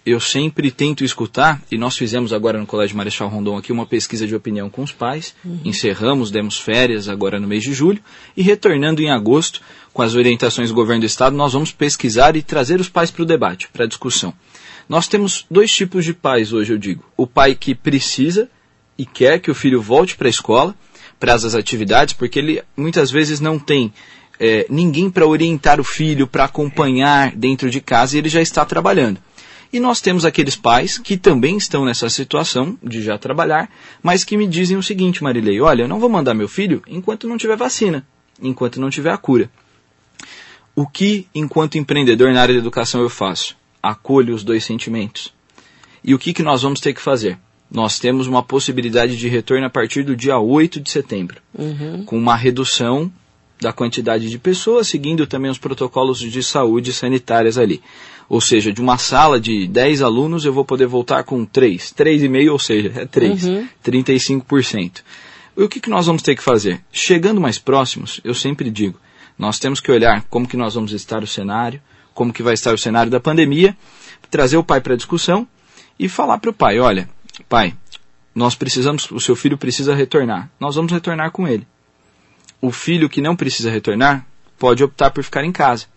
eu 0.05 0.19
sempre 0.19 0.71
tento 0.71 1.03
escutar, 1.03 1.61
e 1.71 1.77
nós 1.77 1.97
fizemos 1.97 2.33
agora 2.33 2.57
no 2.57 2.65
Colégio 2.65 2.97
Marechal 2.97 3.27
Rondon 3.29 3.57
aqui 3.57 3.71
uma 3.71 3.85
pesquisa 3.85 4.25
de 4.25 4.35
opinião 4.35 4.69
com 4.69 4.81
os 4.81 4.91
pais, 4.91 5.35
encerramos, 5.63 6.31
demos 6.31 6.57
férias 6.57 7.09
agora 7.09 7.39
no 7.39 7.47
mês 7.47 7.63
de 7.63 7.73
julho, 7.73 8.01
e 8.35 8.41
retornando 8.41 9.01
em 9.01 9.11
agosto, 9.11 9.61
com 9.93 10.01
as 10.01 10.15
orientações 10.15 10.69
do 10.69 10.75
governo 10.75 11.01
do 11.01 11.05
estado, 11.05 11.35
nós 11.35 11.53
vamos 11.53 11.71
pesquisar 11.71 12.35
e 12.35 12.41
trazer 12.41 12.79
os 12.79 12.89
pais 12.89 13.11
para 13.11 13.23
o 13.23 13.25
debate, 13.25 13.67
para 13.69 13.85
a 13.85 13.87
discussão. 13.87 14.33
Nós 14.87 15.07
temos 15.07 15.45
dois 15.51 15.71
tipos 15.71 16.03
de 16.03 16.13
pais 16.13 16.51
hoje, 16.53 16.73
eu 16.73 16.77
digo. 16.77 17.03
O 17.15 17.27
pai 17.27 17.53
que 17.53 17.75
precisa 17.75 18.49
e 18.97 19.05
quer 19.05 19.39
que 19.39 19.51
o 19.51 19.55
filho 19.55 19.81
volte 19.81 20.15
para 20.15 20.27
a 20.27 20.29
escola, 20.29 20.75
para 21.19 21.33
as 21.33 21.53
atividades, 21.53 22.13
porque 22.13 22.39
ele 22.39 22.63
muitas 22.75 23.11
vezes 23.11 23.39
não 23.39 23.59
tem 23.59 23.93
eh, 24.39 24.65
ninguém 24.69 25.09
para 25.11 25.27
orientar 25.27 25.79
o 25.79 25.83
filho, 25.83 26.25
para 26.25 26.45
acompanhar 26.45 27.35
dentro 27.35 27.69
de 27.69 27.81
casa 27.81 28.15
e 28.15 28.19
ele 28.19 28.29
já 28.29 28.41
está 28.41 28.65
trabalhando. 28.65 29.19
E 29.71 29.79
nós 29.79 30.01
temos 30.01 30.25
aqueles 30.25 30.55
pais 30.55 30.97
que 30.97 31.15
também 31.15 31.55
estão 31.55 31.85
nessa 31.85 32.09
situação 32.09 32.77
de 32.81 33.01
já 33.03 33.17
trabalhar, 33.17 33.69
mas 34.01 34.23
que 34.23 34.35
me 34.35 34.47
dizem 34.47 34.77
o 34.77 34.83
seguinte, 34.83 35.23
Marilei, 35.23 35.61
olha, 35.61 35.83
eu 35.83 35.87
não 35.87 35.99
vou 35.99 36.09
mandar 36.09 36.33
meu 36.33 36.47
filho 36.47 36.81
enquanto 36.87 37.27
não 37.27 37.37
tiver 37.37 37.55
vacina, 37.55 38.05
enquanto 38.41 38.81
não 38.81 38.89
tiver 38.89 39.11
a 39.11 39.17
cura. 39.17 39.49
O 40.75 40.87
que, 40.87 41.27
enquanto 41.35 41.77
empreendedor 41.77 42.33
na 42.33 42.41
área 42.41 42.55
da 42.55 42.59
educação, 42.59 43.01
eu 43.01 43.09
faço? 43.09 43.55
Acolho 43.81 44.33
os 44.33 44.43
dois 44.43 44.63
sentimentos. 44.63 45.33
E 46.03 46.15
o 46.15 46.19
que, 46.19 46.33
que 46.33 46.41
nós 46.41 46.63
vamos 46.63 46.79
ter 46.79 46.93
que 46.93 47.01
fazer? 47.01 47.37
Nós 47.69 47.99
temos 47.99 48.25
uma 48.25 48.41
possibilidade 48.41 49.15
de 49.15 49.27
retorno 49.27 49.65
a 49.65 49.69
partir 49.69 50.03
do 50.03 50.15
dia 50.15 50.39
8 50.39 50.79
de 50.79 50.89
setembro, 50.89 51.39
com 52.05 52.17
uma 52.17 52.35
redução 52.35 53.11
da 53.61 53.73
quantidade 53.73 54.29
de 54.29 54.39
pessoas, 54.39 54.87
seguindo 54.87 55.27
também 55.27 55.51
os 55.51 55.57
protocolos 55.57 56.19
de 56.19 56.41
saúde 56.41 56.93
sanitárias 56.93 57.57
ali. 57.57 57.81
Ou 58.29 58.39
seja, 58.39 58.71
de 58.71 58.79
uma 58.79 58.97
sala 58.97 59.39
de 59.39 59.67
10 59.67 60.03
alunos, 60.03 60.45
eu 60.45 60.53
vou 60.53 60.63
poder 60.63 60.85
voltar 60.85 61.23
com 61.23 61.43
3, 61.43 61.93
3,5, 61.97 62.51
ou 62.51 62.59
seja, 62.59 62.93
é 62.95 63.05
3, 63.05 63.43
35%. 63.83 65.01
E 65.57 65.63
o 65.63 65.67
que, 65.67 65.79
que 65.79 65.89
nós 65.89 66.05
vamos 66.05 66.21
ter 66.21 66.35
que 66.35 66.43
fazer? 66.43 66.79
Chegando 66.91 67.41
mais 67.41 67.57
próximos, 67.57 68.21
eu 68.23 68.35
sempre 68.35 68.69
digo, 68.69 68.99
nós 69.37 69.57
temos 69.57 69.79
que 69.79 69.91
olhar 69.91 70.23
como 70.29 70.47
que 70.47 70.55
nós 70.55 70.75
vamos 70.75 70.91
estar 70.91 71.23
o 71.23 71.27
cenário, 71.27 71.81
como 72.13 72.31
que 72.31 72.43
vai 72.43 72.53
estar 72.53 72.73
o 72.73 72.77
cenário 72.77 73.11
da 73.11 73.19
pandemia, 73.19 73.75
trazer 74.29 74.57
o 74.57 74.63
pai 74.63 74.79
para 74.79 74.93
a 74.93 74.97
discussão 74.97 75.47
e 75.97 76.07
falar 76.07 76.37
para 76.37 76.51
o 76.51 76.53
pai, 76.53 76.79
olha, 76.79 77.09
pai, 77.47 77.73
nós 78.35 78.55
precisamos, 78.55 79.09
o 79.11 79.19
seu 79.19 79.35
filho 79.35 79.57
precisa 79.57 79.95
retornar, 79.95 80.49
nós 80.59 80.75
vamos 80.75 80.91
retornar 80.91 81.31
com 81.31 81.47
ele. 81.47 81.67
O 82.61 82.71
filho 82.71 83.09
que 83.09 83.21
não 83.21 83.35
precisa 83.35 83.71
retornar 83.71 84.25
pode 84.57 84.83
optar 84.83 85.11
por 85.11 85.23
ficar 85.23 85.43
em 85.43 85.51
casa. 85.51 85.87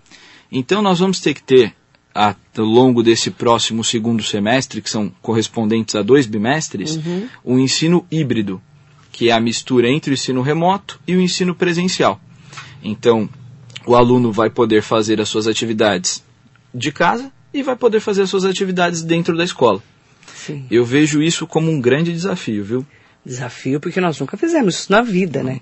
Então 0.51 0.81
nós 0.81 1.01
vamos 1.01 1.21
ter 1.21 1.35
que 1.35 1.43
ter, 1.43 1.75
ao 2.15 2.35
longo 2.59 3.03
desse 3.03 3.31
próximo 3.31 3.83
segundo 3.83 4.23
semestre, 4.23 4.83
que 4.83 4.91
são 4.91 5.11
correspondentes 5.23 5.95
a 5.95 6.03
dois 6.03 6.27
bimestres, 6.27 6.99
um 7.45 7.59
ensino 7.59 8.07
híbrido. 8.11 8.61
que 9.11 9.29
é 9.29 9.33
a 9.33 9.41
mistura 9.41 9.89
entre 9.91 10.11
o 10.11 10.15
ensino 10.15 10.41
remoto 10.41 10.99
e 11.07 11.15
o 11.15 11.21
ensino 11.21 11.55
presencial. 11.55 12.19
Então, 12.83 13.29
o 13.87 13.95
aluno 13.95 14.33
vai 14.33 14.49
poder 14.49 14.83
fazer 14.83 15.21
as 15.21 15.29
suas 15.29 15.47
atividades 15.47 16.25
de 16.75 16.91
casa 16.91 17.31
e 17.53 17.63
vai 17.63 17.77
poder 17.77 18.01
fazer 18.01 18.23
as 18.23 18.31
suas 18.31 18.45
atividades 18.45 19.03
dentro 19.03 19.37
da 19.37 19.45
escola. 19.45 19.83
Sim. 20.35 20.67
Eu 20.71 20.85
vejo 20.85 21.23
isso 21.23 21.47
como 21.47 21.71
um 21.71 21.81
grande 21.81 22.11
desafio, 22.11 22.65
viu? 22.65 22.87
Desafio 23.25 23.79
porque 23.79 24.01
nós 24.01 24.19
nunca 24.19 24.37
fizemos 24.37 24.77
isso 24.77 24.91
na 24.91 25.03
vida, 25.03 25.43
né? 25.43 25.61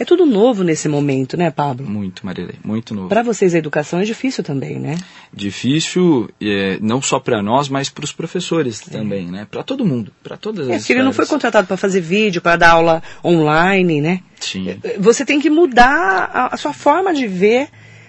É 0.00 0.04
tudo 0.06 0.24
novo 0.24 0.64
nesse 0.64 0.88
momento, 0.88 1.36
né, 1.36 1.50
Pablo? 1.50 1.86
Muito, 1.86 2.24
Marilei, 2.24 2.54
muito 2.64 2.94
novo. 2.94 3.10
Para 3.10 3.22
vocês 3.22 3.54
a 3.54 3.58
educação 3.58 4.00
é 4.00 4.04
difícil 4.04 4.42
também, 4.42 4.78
né? 4.78 4.96
Difícil, 5.30 6.30
é, 6.40 6.78
não 6.80 7.02
só 7.02 7.20
para 7.20 7.42
nós, 7.42 7.68
mas 7.68 7.90
para 7.90 8.06
os 8.06 8.10
professores 8.10 8.80
também, 8.80 9.26
né? 9.26 9.46
Para 9.50 9.62
todo 9.62 9.84
mundo, 9.84 10.10
para 10.22 10.38
todas 10.38 10.70
É 10.70 10.76
as 10.76 10.86
que 10.86 10.94
ele 10.94 11.02
não 11.02 11.12
foi 11.12 11.26
contratado 11.26 11.66
para 11.66 11.76
fazer 11.76 12.00
vídeo, 12.00 12.40
para 12.40 12.56
dar 12.56 12.70
aula 12.70 13.02
online, 13.22 14.00
né? 14.00 14.20
Sim. 14.40 14.74
Você 14.98 15.22
tem 15.22 15.38
que 15.38 15.50
mudar 15.50 16.30
a, 16.32 16.54
a 16.54 16.56
sua 16.56 16.72
forma 16.72 17.12
de 17.12 17.26
ver 17.26 17.68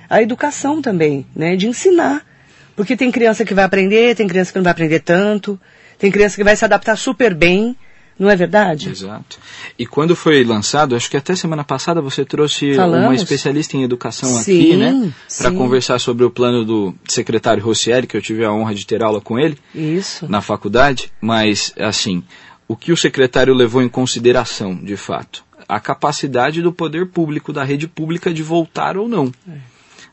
a 0.09 0.21
educação 0.21 0.81
também, 0.81 1.25
né? 1.35 1.57
De 1.57 1.67
ensinar. 1.67 2.25
Porque 2.73 2.95
tem 2.95 3.11
criança 3.11 3.43
que 3.43 3.53
vai 3.53 3.65
aprender, 3.65 4.15
tem 4.15 4.29
criança 4.29 4.53
que 4.53 4.57
não 4.57 4.63
vai 4.63 4.71
aprender 4.71 5.01
tanto, 5.01 5.59
tem 5.99 6.09
criança 6.09 6.37
que 6.37 6.43
vai 6.45 6.55
se 6.55 6.63
adaptar 6.63 6.95
super 6.95 7.33
bem, 7.33 7.75
não 8.17 8.29
é 8.29 8.35
verdade? 8.35 8.89
Exato. 8.89 9.39
E 9.77 9.85
quando 9.85 10.15
foi 10.15 10.43
lançado, 10.43 10.95
acho 10.95 11.09
que 11.09 11.17
até 11.17 11.35
semana 11.35 11.63
passada 11.63 12.01
você 12.01 12.23
trouxe 12.23 12.75
Falamos. 12.75 13.05
uma 13.05 13.15
especialista 13.15 13.75
em 13.75 13.83
educação 13.83 14.29
Sim, 14.29 14.59
aqui, 14.59 14.77
né? 14.77 15.13
Para 15.37 15.51
conversar 15.51 15.99
sobre 15.99 16.23
o 16.23 16.29
plano 16.29 16.63
do 16.63 16.93
secretário 17.07 17.63
Rossieri, 17.63 18.07
que 18.07 18.15
eu 18.15 18.21
tive 18.21 18.45
a 18.45 18.51
honra 18.51 18.75
de 18.75 18.85
ter 18.85 19.01
aula 19.01 19.19
com 19.19 19.39
ele 19.39 19.57
Isso. 19.73 20.27
na 20.29 20.41
faculdade. 20.41 21.11
Mas, 21.19 21.73
assim, 21.79 22.23
o 22.67 22.75
que 22.75 22.91
o 22.91 22.97
secretário 22.97 23.53
levou 23.53 23.81
em 23.81 23.89
consideração, 23.89 24.75
de 24.75 24.95
fato? 24.95 25.43
A 25.67 25.79
capacidade 25.79 26.61
do 26.61 26.71
poder 26.71 27.07
público, 27.07 27.51
da 27.51 27.63
rede 27.63 27.87
pública, 27.87 28.33
de 28.33 28.43
voltar 28.43 28.97
ou 28.97 29.09
não. 29.09 29.31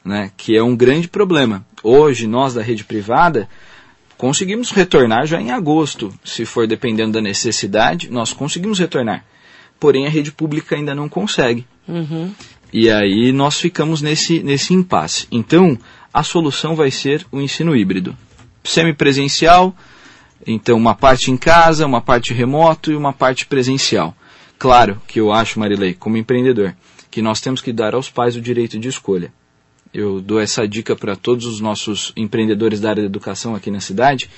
Né? 0.04 0.30
Que 0.36 0.56
é 0.56 0.62
um 0.62 0.74
grande 0.74 1.08
problema. 1.08 1.64
Hoje, 1.82 2.26
nós 2.26 2.54
da 2.54 2.62
rede 2.62 2.84
privada, 2.84 3.48
conseguimos 4.18 4.70
retornar 4.72 5.26
já 5.26 5.40
em 5.40 5.52
agosto. 5.52 6.12
Se 6.24 6.44
for 6.44 6.66
dependendo 6.66 7.12
da 7.12 7.20
necessidade, 7.22 8.10
nós 8.10 8.32
conseguimos 8.32 8.78
retornar. 8.78 9.24
Porém, 9.80 10.06
a 10.06 10.10
rede 10.10 10.32
pública 10.32 10.74
ainda 10.74 10.94
não 10.94 11.08
consegue. 11.08 11.64
Uhum. 11.86 12.34
E 12.72 12.90
aí 12.90 13.32
nós 13.32 13.58
ficamos 13.58 14.02
nesse, 14.02 14.42
nesse 14.42 14.74
impasse. 14.74 15.26
Então, 15.30 15.78
a 16.12 16.22
solução 16.22 16.74
vai 16.74 16.90
ser 16.90 17.24
o 17.30 17.40
ensino 17.40 17.74
híbrido. 17.74 18.14
Semipresencial, 18.64 19.74
então 20.46 20.76
uma 20.76 20.94
parte 20.94 21.30
em 21.30 21.36
casa, 21.36 21.86
uma 21.86 22.00
parte 22.00 22.34
remoto 22.34 22.90
e 22.90 22.96
uma 22.96 23.12
parte 23.12 23.46
presencial. 23.46 24.14
Claro 24.58 25.00
que 25.06 25.20
eu 25.20 25.32
acho, 25.32 25.60
Marilei, 25.60 25.94
como 25.94 26.16
empreendedor, 26.16 26.74
que 27.10 27.22
nós 27.22 27.40
temos 27.40 27.62
que 27.62 27.72
dar 27.72 27.94
aos 27.94 28.10
pais 28.10 28.34
o 28.36 28.40
direito 28.40 28.78
de 28.78 28.88
escolha. 28.88 29.32
Eu 29.92 30.20
dou 30.20 30.40
essa 30.40 30.66
dica 30.66 30.94
para 30.94 31.16
todos 31.16 31.46
os 31.46 31.60
nossos 31.60 32.12
empreendedores 32.16 32.80
da 32.80 32.90
área 32.90 33.02
da 33.02 33.08
educação 33.08 33.54
aqui 33.54 33.70
na 33.70 33.80
cidade, 33.80 34.28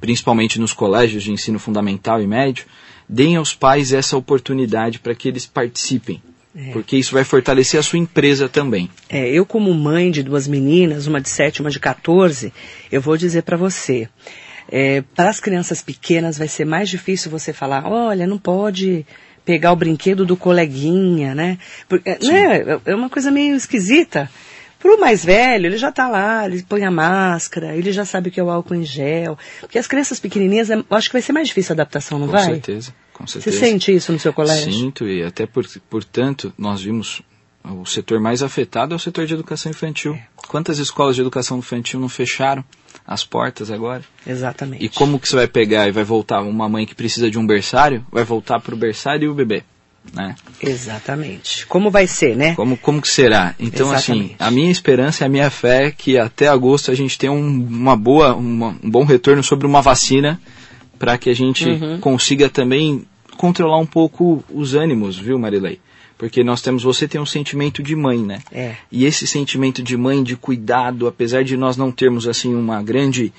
principalmente 0.00 0.60
nos 0.60 0.72
colégios 0.72 1.22
de 1.22 1.32
ensino 1.32 1.58
fundamental 1.58 2.20
e 2.20 2.26
médio, 2.26 2.66
deem 3.08 3.36
aos 3.36 3.54
pais 3.54 3.92
essa 3.92 4.16
oportunidade 4.16 4.98
para 4.98 5.14
que 5.14 5.28
eles 5.28 5.46
participem, 5.46 6.20
porque 6.72 6.96
isso 6.96 7.12
vai 7.12 7.22
fortalecer 7.22 7.78
a 7.78 7.82
sua 7.82 7.98
empresa 7.98 8.48
também. 8.48 8.90
É, 9.08 9.28
eu 9.28 9.46
como 9.46 9.72
mãe 9.72 10.10
de 10.10 10.22
duas 10.22 10.48
meninas, 10.48 11.06
uma 11.06 11.20
de 11.20 11.28
7 11.28 11.60
uma 11.60 11.70
de 11.70 11.78
14, 11.78 12.52
eu 12.90 13.00
vou 13.00 13.16
dizer 13.16 13.42
para 13.42 13.56
você, 13.56 14.08
é, 14.68 15.02
para 15.14 15.30
as 15.30 15.38
crianças 15.38 15.82
pequenas 15.82 16.36
vai 16.38 16.48
ser 16.48 16.64
mais 16.64 16.88
difícil 16.88 17.30
você 17.30 17.52
falar, 17.52 17.86
olha, 17.86 18.26
não 18.26 18.38
pode 18.38 19.06
pegar 19.44 19.72
o 19.72 19.76
brinquedo 19.76 20.26
do 20.26 20.36
coleguinha, 20.36 21.34
né? 21.34 21.56
Porque, 21.88 22.10
né? 22.10 22.80
É 22.84 22.94
uma 22.94 23.08
coisa 23.08 23.30
meio 23.30 23.54
esquisita. 23.54 24.28
Pro 24.86 25.00
mais 25.00 25.24
velho, 25.24 25.66
ele 25.66 25.76
já 25.78 25.90
tá 25.90 26.06
lá, 26.06 26.46
ele 26.46 26.62
põe 26.62 26.84
a 26.84 26.90
máscara, 26.92 27.74
ele 27.74 27.90
já 27.90 28.04
sabe 28.04 28.28
o 28.28 28.32
que 28.32 28.38
é 28.38 28.42
o 28.44 28.48
álcool 28.48 28.76
em 28.76 28.84
gel. 28.84 29.36
Porque 29.58 29.80
as 29.80 29.86
crianças 29.88 30.20
pequenininhas, 30.20 30.70
eu 30.70 30.84
acho 30.90 31.08
que 31.08 31.14
vai 31.14 31.22
ser 31.22 31.32
mais 31.32 31.48
difícil 31.48 31.72
a 31.72 31.74
adaptação, 31.74 32.20
não 32.20 32.26
Com 32.26 32.32
vai? 32.32 32.44
certeza, 32.44 32.94
com 33.12 33.26
Você 33.26 33.40
certeza. 33.40 33.66
sente 33.66 33.92
isso 33.92 34.12
no 34.12 34.18
seu 34.20 34.32
colégio? 34.32 34.72
Sinto 34.72 35.08
e 35.08 35.24
até 35.24 35.44
por, 35.44 35.66
portanto 35.90 36.52
nós 36.56 36.82
vimos 36.82 37.20
o 37.64 37.84
setor 37.84 38.20
mais 38.20 38.44
afetado 38.44 38.94
é 38.94 38.96
o 38.96 38.98
setor 39.00 39.26
de 39.26 39.34
educação 39.34 39.70
infantil. 39.70 40.14
É. 40.14 40.22
Quantas 40.46 40.78
escolas 40.78 41.16
de 41.16 41.20
educação 41.20 41.58
infantil 41.58 41.98
não 41.98 42.08
fecharam 42.08 42.64
as 43.04 43.24
portas 43.24 43.72
agora? 43.72 44.04
Exatamente. 44.24 44.84
E 44.84 44.88
como 44.88 45.18
que 45.18 45.28
você 45.28 45.34
vai 45.34 45.48
pegar 45.48 45.88
e 45.88 45.90
vai 45.90 46.04
voltar 46.04 46.42
uma 46.42 46.68
mãe 46.68 46.86
que 46.86 46.94
precisa 46.94 47.28
de 47.28 47.38
um 47.38 47.44
berçário, 47.44 48.06
vai 48.12 48.22
voltar 48.22 48.60
para 48.60 48.72
o 48.72 48.78
berçário 48.78 49.26
e 49.26 49.28
o 49.28 49.34
bebê, 49.34 49.64
né? 50.14 50.34
Exatamente. 50.60 51.66
Como 51.66 51.90
vai 51.90 52.06
ser, 52.06 52.36
né? 52.36 52.54
Como, 52.54 52.76
como 52.76 53.00
que 53.02 53.08
será? 53.08 53.54
Então, 53.58 53.90
assim, 53.92 54.12
Exatamente. 54.12 54.36
a 54.38 54.50
minha 54.50 54.70
esperança 54.70 55.24
e 55.24 55.26
a 55.26 55.28
minha 55.28 55.50
fé 55.50 55.86
é 55.86 55.90
que 55.90 56.18
até 56.18 56.48
agosto 56.48 56.90
a 56.90 56.94
gente 56.94 57.18
tenha 57.18 57.32
um, 57.32 57.66
uma 57.68 57.96
boa, 57.96 58.34
uma- 58.34 58.76
um 58.82 58.90
bom 58.90 59.04
retorno 59.04 59.42
sobre 59.42 59.66
uma 59.66 59.82
vacina 59.82 60.40
para 60.98 61.18
que 61.18 61.28
a 61.28 61.34
gente 61.34 61.68
Uhum. 61.68 61.98
consiga 62.00 62.48
também 62.48 63.04
controlar 63.36 63.78
um 63.78 63.86
pouco 63.86 64.42
os 64.52 64.74
ânimos, 64.74 65.18
viu, 65.18 65.38
Marilei? 65.38 65.78
Porque 66.16 66.42
nós 66.42 66.62
temos, 66.62 66.82
você 66.82 67.06
tem 67.06 67.20
um 67.20 67.26
sentimento 67.26 67.82
de 67.82 67.94
mãe, 67.94 68.18
né? 68.18 68.38
É. 68.50 68.76
E 68.90 69.04
esse 69.04 69.26
sentimento 69.26 69.82
de 69.82 69.98
mãe, 69.98 70.22
de 70.22 70.34
cuidado, 70.34 71.06
apesar 71.06 71.44
de 71.44 71.58
nós 71.58 71.76
não 71.76 71.92
termos 71.92 72.26
assim 72.26 72.54
uma 72.54 72.82
grande 72.82 73.30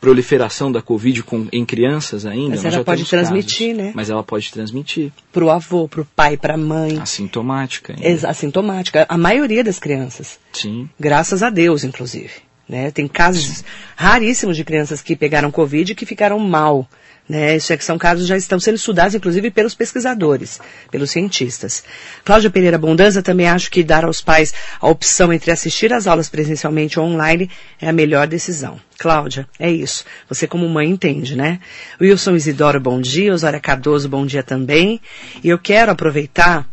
proliferação 0.00 0.70
da 0.70 0.80
Covid 0.80 1.22
com, 1.22 1.46
em 1.52 1.64
crianças 1.64 2.24
ainda, 2.24 2.50
Mas 2.56 2.64
ela 2.64 2.84
pode 2.84 3.04
transmitir, 3.04 3.68
casos. 3.70 3.82
né? 3.84 3.92
Mas 3.94 4.10
ela 4.10 4.22
pode 4.22 4.52
transmitir, 4.52 5.12
Pro 5.32 5.50
avô, 5.50 5.88
pro 5.88 6.04
pai, 6.16 6.36
pra 6.36 6.56
mãe. 6.56 6.98
assintomática. 6.98 7.94
ainda. 7.98 8.28
Assintomática. 8.30 9.06
A 9.08 9.18
maioria 9.18 9.64
das 9.64 9.78
crianças. 9.78 10.38
Sim. 10.52 10.88
Graças 10.98 11.42
a 11.42 11.50
Deus, 11.50 11.84
inclusive. 11.84 12.30
Né? 12.68 12.90
Tem 12.90 13.08
casos 13.08 13.64
raríssimos 13.96 14.56
de 14.56 14.62
crianças 14.64 15.00
que 15.00 15.16
pegaram 15.16 15.50
Covid 15.50 15.92
e 15.92 15.94
que 15.94 16.04
ficaram 16.06 16.38
mal. 16.38 16.86
Né? 17.28 17.56
Isso 17.56 17.72
é 17.72 17.76
que 17.76 17.84
são 17.84 17.98
casos 17.98 18.24
que 18.24 18.28
já 18.28 18.36
estão 18.36 18.58
sendo 18.58 18.76
estudados, 18.76 19.14
inclusive, 19.14 19.50
pelos 19.50 19.74
pesquisadores, 19.74 20.60
pelos 20.90 21.10
cientistas. 21.10 21.84
Cláudia 22.24 22.48
Pereira 22.48 22.78
Bondanza 22.78 23.22
também 23.22 23.46
acho 23.46 23.70
que 23.70 23.84
dar 23.84 24.04
aos 24.04 24.22
pais 24.22 24.54
a 24.80 24.88
opção 24.88 25.32
entre 25.32 25.50
assistir 25.50 25.92
às 25.92 26.06
aulas 26.06 26.28
presencialmente 26.28 26.98
ou 26.98 27.06
online 27.06 27.50
é 27.80 27.88
a 27.88 27.92
melhor 27.92 28.26
decisão. 28.26 28.80
Cláudia, 28.98 29.46
é 29.58 29.70
isso. 29.70 30.04
Você 30.28 30.46
como 30.46 30.68
mãe 30.68 30.88
entende, 30.88 31.36
né? 31.36 31.60
Wilson 32.00 32.34
Isidoro, 32.34 32.80
bom 32.80 33.00
dia. 33.00 33.32
Osória 33.32 33.60
Cardoso, 33.60 34.08
bom 34.08 34.24
dia 34.24 34.42
também. 34.42 35.00
E 35.44 35.50
eu 35.50 35.58
quero 35.58 35.92
aproveitar 35.92 36.66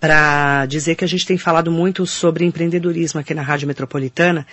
para 0.00 0.66
dizer 0.66 0.96
que 0.96 1.04
a 1.04 1.08
gente 1.08 1.24
tem 1.24 1.38
falado 1.38 1.70
muito 1.70 2.06
sobre 2.06 2.44
empreendedorismo 2.44 3.20
aqui 3.20 3.32
na 3.32 3.40
Rádio 3.40 3.66
Metropolitana 3.66 4.46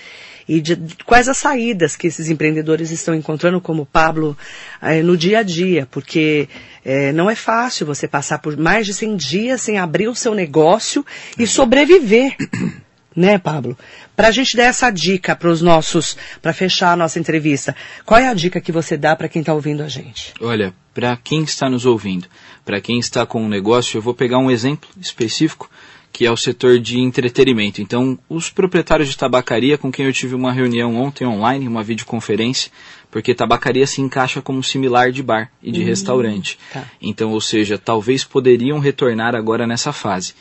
e 0.47 0.59
de, 0.61 0.75
de 0.75 0.95
quais 1.03 1.27
as 1.27 1.37
saídas 1.37 1.95
que 1.95 2.07
esses 2.07 2.29
empreendedores 2.29 2.91
estão 2.91 3.13
encontrando, 3.13 3.61
como 3.61 3.83
o 3.83 3.85
Pablo, 3.85 4.37
eh, 4.81 5.01
no 5.01 5.15
dia 5.15 5.39
a 5.39 5.43
dia, 5.43 5.87
porque 5.89 6.47
eh, 6.83 7.11
não 7.11 7.29
é 7.29 7.35
fácil 7.35 7.85
você 7.85 8.07
passar 8.07 8.39
por 8.39 8.57
mais 8.57 8.85
de 8.85 8.93
100 8.93 9.15
dias 9.15 9.61
sem 9.61 9.77
abrir 9.77 10.07
o 10.07 10.15
seu 10.15 10.33
negócio 10.33 11.05
e 11.37 11.45
sobreviver. 11.47 12.35
Né, 13.13 13.37
Pablo? 13.37 13.77
Para 14.15 14.29
a 14.29 14.31
gente 14.31 14.55
dar 14.55 14.63
essa 14.63 14.89
dica 14.89 15.35
para 15.35 15.49
os 15.49 15.61
nossos, 15.61 16.15
para 16.41 16.53
fechar 16.53 16.93
a 16.93 16.95
nossa 16.95 17.19
entrevista, 17.19 17.75
qual 18.05 18.17
é 18.17 18.29
a 18.29 18.33
dica 18.33 18.61
que 18.61 18.71
você 18.71 18.95
dá 18.95 19.17
para 19.17 19.27
quem 19.27 19.41
está 19.41 19.53
ouvindo 19.53 19.83
a 19.83 19.89
gente? 19.89 20.33
Olha, 20.39 20.73
para 20.93 21.17
quem 21.17 21.43
está 21.43 21.69
nos 21.69 21.85
ouvindo, 21.85 22.27
para 22.63 22.79
quem 22.79 22.99
está 22.99 23.25
com 23.25 23.43
um 23.43 23.49
negócio, 23.49 23.97
eu 23.97 24.01
vou 24.01 24.13
pegar 24.13 24.37
um 24.37 24.49
exemplo 24.49 24.89
específico, 24.97 25.69
que 26.11 26.25
é 26.25 26.31
o 26.31 26.37
setor 26.37 26.79
de 26.79 26.99
entretenimento. 26.99 27.81
Então, 27.81 28.17
os 28.27 28.49
proprietários 28.49 29.09
de 29.09 29.17
tabacaria, 29.17 29.77
com 29.77 29.91
quem 29.91 30.05
eu 30.05 30.13
tive 30.13 30.35
uma 30.35 30.51
reunião 30.51 30.95
ontem 30.95 31.25
online, 31.25 31.67
uma 31.67 31.83
videoconferência, 31.83 32.71
porque 33.09 33.35
tabacaria 33.35 33.87
se 33.87 34.01
encaixa 34.01 34.41
como 34.41 34.63
similar 34.63 35.11
de 35.11 35.21
bar 35.21 35.51
e 35.61 35.71
de 35.71 35.83
restaurante. 35.83 36.57
tá. 36.73 36.85
Então, 37.01 37.31
ou 37.31 37.41
seja, 37.41 37.77
talvez 37.77 38.23
poderiam 38.23 38.79
retornar 38.79 39.35
agora 39.35 39.67
nessa 39.67 39.93
fase. 39.93 40.33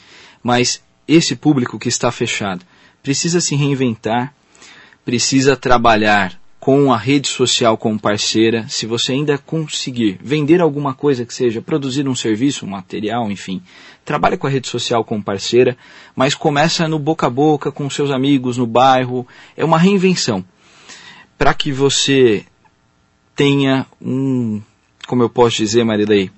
Mas 0.42 0.82
esse 1.06 1.36
público 1.36 1.78
que 1.78 1.88
está 1.88 2.10
fechado 2.10 2.64
precisa 3.02 3.40
se 3.40 3.54
reinventar, 3.54 4.34
precisa 5.04 5.56
trabalhar 5.56 6.39
com 6.60 6.92
a 6.92 6.96
rede 6.98 7.26
social 7.26 7.78
como 7.78 7.98
parceira. 7.98 8.66
Se 8.68 8.84
você 8.84 9.12
ainda 9.12 9.38
conseguir 9.38 10.18
vender 10.22 10.60
alguma 10.60 10.92
coisa 10.92 11.24
que 11.24 11.32
seja, 11.32 11.62
produzir 11.62 12.06
um 12.06 12.14
serviço, 12.14 12.66
um 12.66 12.68
material, 12.68 13.30
enfim, 13.30 13.62
trabalhe 14.04 14.36
com 14.36 14.46
a 14.46 14.50
rede 14.50 14.68
social 14.68 15.02
como 15.02 15.24
parceira, 15.24 15.76
mas 16.14 16.34
começa 16.34 16.86
no 16.86 16.98
boca 16.98 17.26
a 17.26 17.30
boca 17.30 17.72
com 17.72 17.88
seus 17.88 18.10
amigos 18.10 18.58
no 18.58 18.66
bairro. 18.66 19.26
É 19.56 19.64
uma 19.64 19.78
reinvenção 19.78 20.44
para 21.38 21.54
que 21.54 21.72
você 21.72 22.44
tenha 23.34 23.86
um, 23.98 24.60
como 25.06 25.22
eu 25.22 25.30
posso 25.30 25.56
dizer, 25.56 25.82
Marilei, 25.82 26.30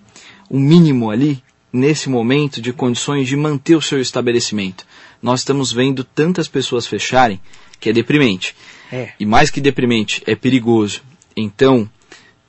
um 0.48 0.61
mínimo 0.61 1.11
ali 1.11 1.42
nesse 1.72 2.08
momento 2.08 2.62
de 2.62 2.72
condições 2.72 3.26
de 3.26 3.37
manter 3.37 3.74
o 3.74 3.82
seu 3.82 4.00
estabelecimento. 4.00 4.87
Nós 5.20 5.40
estamos 5.40 5.72
vendo 5.72 6.04
tantas 6.04 6.46
pessoas 6.46 6.87
fecharem 6.87 7.40
que 7.80 7.90
é 7.90 7.92
deprimente. 7.92 8.54
É. 8.92 9.11
E 9.18 9.24
mais 9.24 9.50
que 9.50 9.61
deprimente, 9.61 10.22
é 10.26 10.37
perigoso. 10.37 11.02
Então, 11.37 11.88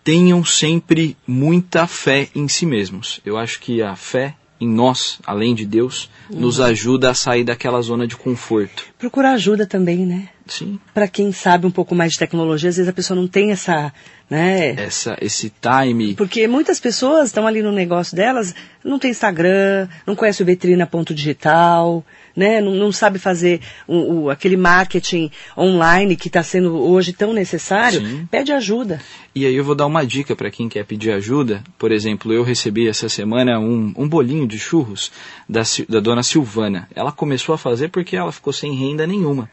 tenham 0.03 0.43
sempre 0.43 1.15
muita 1.25 1.87
fé 1.87 2.27
em 2.35 2.47
si 2.47 2.65
mesmos. 2.65 3.21
Eu 3.25 3.37
acho 3.37 3.59
que 3.59 3.81
a 3.81 3.95
fé 3.95 4.35
em 4.59 4.67
nós, 4.67 5.19
além 5.25 5.53
de 5.53 5.65
Deus, 5.65 6.09
nos 6.29 6.59
ajuda 6.59 7.09
a 7.09 7.13
sair 7.13 7.43
daquela 7.43 7.81
zona 7.81 8.07
de 8.07 8.15
conforto. 8.15 8.85
Procurar 8.97 9.33
ajuda 9.33 9.65
também, 9.65 10.05
né? 10.05 10.29
Sim. 10.47 10.79
Para 10.93 11.07
quem 11.07 11.31
sabe 11.31 11.65
um 11.65 11.71
pouco 11.71 11.93
mais 11.95 12.13
de 12.13 12.19
tecnologia, 12.19 12.69
às 12.69 12.77
vezes 12.77 12.89
a 12.89 12.93
pessoa 12.93 13.19
não 13.19 13.27
tem 13.27 13.51
essa, 13.51 13.93
né? 14.33 14.71
Essa, 14.77 15.15
esse 15.21 15.51
time. 15.61 16.15
Porque 16.15 16.47
muitas 16.47 16.79
pessoas 16.79 17.27
estão 17.27 17.45
ali 17.45 17.61
no 17.61 17.71
negócio 17.71 18.15
delas, 18.15 18.55
não 18.83 18.97
tem 18.97 19.11
Instagram, 19.11 19.87
não 20.07 20.15
conhece 20.15 20.41
o 20.41 20.45
Vetrina 20.45 20.87
ponto 20.87 21.13
digital, 21.13 22.03
né? 22.35 22.59
Não, 22.59 22.73
não 22.73 22.91
sabe 22.91 23.19
fazer 23.19 23.61
o, 23.87 24.23
o- 24.23 24.29
aquele 24.31 24.57
marketing 24.57 25.29
online 25.55 26.15
que 26.15 26.29
está 26.29 26.41
sendo 26.41 26.75
hoje 26.75 27.13
tão 27.13 27.31
necessário. 27.31 27.99
Sim. 28.05 28.27
Pede 28.31 28.51
ajuda. 28.51 28.99
E 29.35 29.45
aí 29.45 29.53
eu 29.55 29.63
vou 29.63 29.75
dar 29.75 29.85
uma 29.85 30.03
dica 30.03 30.35
para 30.35 30.49
quem 30.49 30.67
quer 30.67 30.83
pedir 30.83 31.11
ajuda. 31.11 31.63
Por 31.77 31.91
exemplo, 31.91 32.33
eu 32.33 32.41
recebi 32.43 32.87
essa 32.87 33.07
semana 33.07 33.59
um, 33.59 33.93
um 33.95 34.07
bolinho 34.09 34.47
de 34.47 34.57
churros 34.57 35.11
da, 35.47 35.61
da 35.87 35.99
dona 35.99 36.23
Silvana. 36.23 36.89
Ela 36.95 37.11
começou 37.11 37.53
a 37.53 37.57
fazer 37.57 37.89
porque 37.89 38.17
ela 38.17 38.31
ficou 38.31 38.51
sem 38.51 38.73
renda 38.75 39.05
nenhuma. 39.05 39.47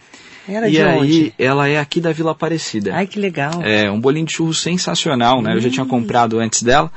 Era 0.51 0.69
e 0.69 0.73
de 0.73 0.83
aí 0.83 0.99
onde? 0.99 1.35
ela 1.39 1.69
é 1.69 1.79
aqui 1.79 2.01
da 2.01 2.13
Vila 2.13 2.33
Aparecida. 2.33 2.95
Ai, 2.95 3.07
que 3.07 3.19
legal. 3.19 3.63
É 3.63 3.91
um 3.91 4.01
bolinho 4.01 4.27
de 4.27 4.33
churros 4.33 4.61
sensacional, 4.61 5.41
né? 5.41 5.55
Eu 5.55 5.61
já 5.61 5.69
Hum. 5.69 5.73
tinha 5.73 5.87
comprado 5.87 6.39
antes 6.39 6.63
dela. 6.63 6.91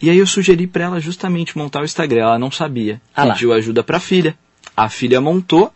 E 0.00 0.10
aí 0.10 0.18
eu 0.18 0.26
sugeri 0.26 0.66
para 0.66 0.84
ela 0.84 1.00
justamente 1.00 1.56
montar 1.58 1.80
o 1.80 1.84
Instagram. 1.84 2.22
Ela 2.22 2.38
não 2.38 2.50
sabia. 2.50 3.00
Ah. 3.16 3.26
Pediu 3.28 3.52
ajuda 3.52 3.82
para 3.82 3.96
a 3.96 4.00
filha. 4.00 4.36
A 4.76 4.88
filha 4.88 5.20
montou. 5.20 5.72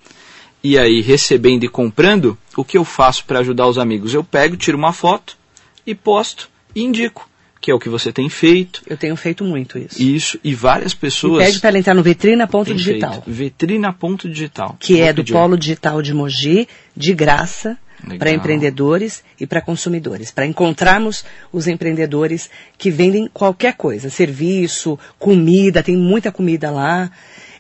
E 0.64 0.78
aí, 0.78 1.00
recebendo 1.00 1.64
e 1.64 1.68
comprando, 1.68 2.38
o 2.56 2.64
que 2.64 2.78
eu 2.78 2.84
faço 2.84 3.24
para 3.24 3.40
ajudar 3.40 3.66
os 3.66 3.78
amigos? 3.78 4.14
Eu 4.14 4.22
pego, 4.22 4.56
tiro 4.56 4.78
uma 4.78 4.92
foto 4.92 5.36
e 5.84 5.92
posto 5.92 6.48
e 6.72 6.84
indico, 6.84 7.28
que 7.62 7.70
é 7.70 7.74
o 7.74 7.78
que 7.78 7.88
você 7.88 8.12
tem 8.12 8.28
feito. 8.28 8.82
Eu 8.88 8.96
tenho 8.96 9.14
feito 9.16 9.44
muito 9.44 9.78
isso. 9.78 10.02
Isso, 10.02 10.38
e 10.42 10.52
várias 10.52 10.92
E 10.92 10.96
pessoas. 10.96 11.44
pede 11.46 11.60
para 11.60 11.68
ela 11.70 11.78
entrar 11.78 11.94
no 11.94 12.02
Vetrina 12.02 12.46
ponto 12.48 12.74
digital. 12.74 13.12
feito. 13.12 13.30
Vetrina 13.30 13.92
ponto 13.92 14.28
digital. 14.28 14.76
que 14.80 14.94
Vou 14.96 15.02
é 15.04 15.12
do. 15.12 15.24
Polo 15.24 15.56
Digital 15.56 16.02
de 16.02 16.12
Mogi, 16.12 16.68
de 16.96 17.14
graça, 17.14 17.78
para 18.18 18.32
empreendedores 18.32 19.22
e 19.38 19.46
para 19.46 19.60
consumidores, 19.60 20.32
para 20.32 20.44
encontrarmos 20.44 21.24
os 21.52 21.68
empreendedores 21.68 22.50
que 22.76 22.90
vendem 22.90 23.30
qualquer 23.32 23.74
coisa, 23.74 24.10
serviço, 24.10 24.98
comida, 25.16 25.84
tem 25.84 25.96
muita 25.96 26.32
comida 26.32 26.68
lá. 26.68 27.12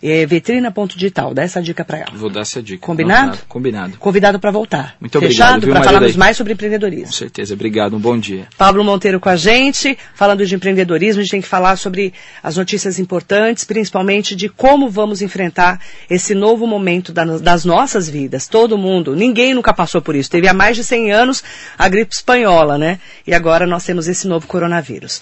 É, 0.02 0.26
Vetrina.digital, 0.26 1.32
dá 1.32 1.42
essa 1.42 1.62
dica 1.62 1.84
para 1.84 1.98
ela. 1.98 2.10
Vou 2.14 2.28
dar 2.28 2.40
essa 2.40 2.60
dica. 2.62 2.84
Combinado? 2.84 3.22
Anotado. 3.22 3.46
Combinado. 3.48 3.98
Convidado 3.98 4.40
para 4.40 4.50
voltar. 4.50 4.96
Muito 5.00 5.16
obrigado, 5.16 5.60
Fechado? 5.60 5.68
Para 5.68 5.82
falarmos 5.84 6.16
mais 6.16 6.36
sobre 6.36 6.52
Com 6.52 6.54
empreendedorismo. 6.54 7.12
certeza. 7.12 7.54
Obrigado. 7.54 7.94
Um 7.96 8.00
bom 8.00 8.18
dia. 8.18 8.48
Pablo 8.58 8.82
Monteiro 8.82 9.20
com 9.20 9.28
a 9.28 9.36
gente, 9.36 9.96
falando 10.14 10.44
de 10.44 10.54
empreendedorismo, 10.54 11.20
a 11.20 11.22
gente 11.22 11.30
tem 11.30 11.40
que 11.40 11.46
falar 11.48 11.76
sobre 11.76 12.12
as 12.42 12.56
notícias 12.56 12.98
importantes, 12.98 13.64
principalmente 13.64 14.34
de 14.34 14.48
como 14.48 14.90
vamos 14.90 15.22
enfrentar 15.22 15.80
esse 16.10 16.34
novo 16.34 16.66
momento 16.66 17.12
da- 17.12 17.24
das 17.38 17.64
nossas 17.64 18.08
vidas. 18.08 18.48
Todo 18.48 18.76
mundo, 18.76 19.14
ninguém 19.14 19.54
nunca 19.54 19.72
passou 19.72 20.02
por 20.02 20.16
isso. 20.16 20.30
Teve 20.30 20.48
há 20.48 20.52
mais 20.54 20.76
de 20.76 20.82
100 20.82 21.12
anos 21.12 21.44
a 21.78 21.88
gripe 21.88 22.12
espanhola, 22.14 22.76
né? 22.76 22.98
E 23.26 23.32
agora 23.32 23.66
nós 23.66 23.84
temos 23.84 24.08
esse 24.08 24.26
novo 24.26 24.46
coronavírus. 24.46 25.20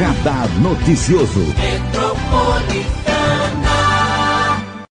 Radar 0.00 0.48
Noticioso. 0.62 1.44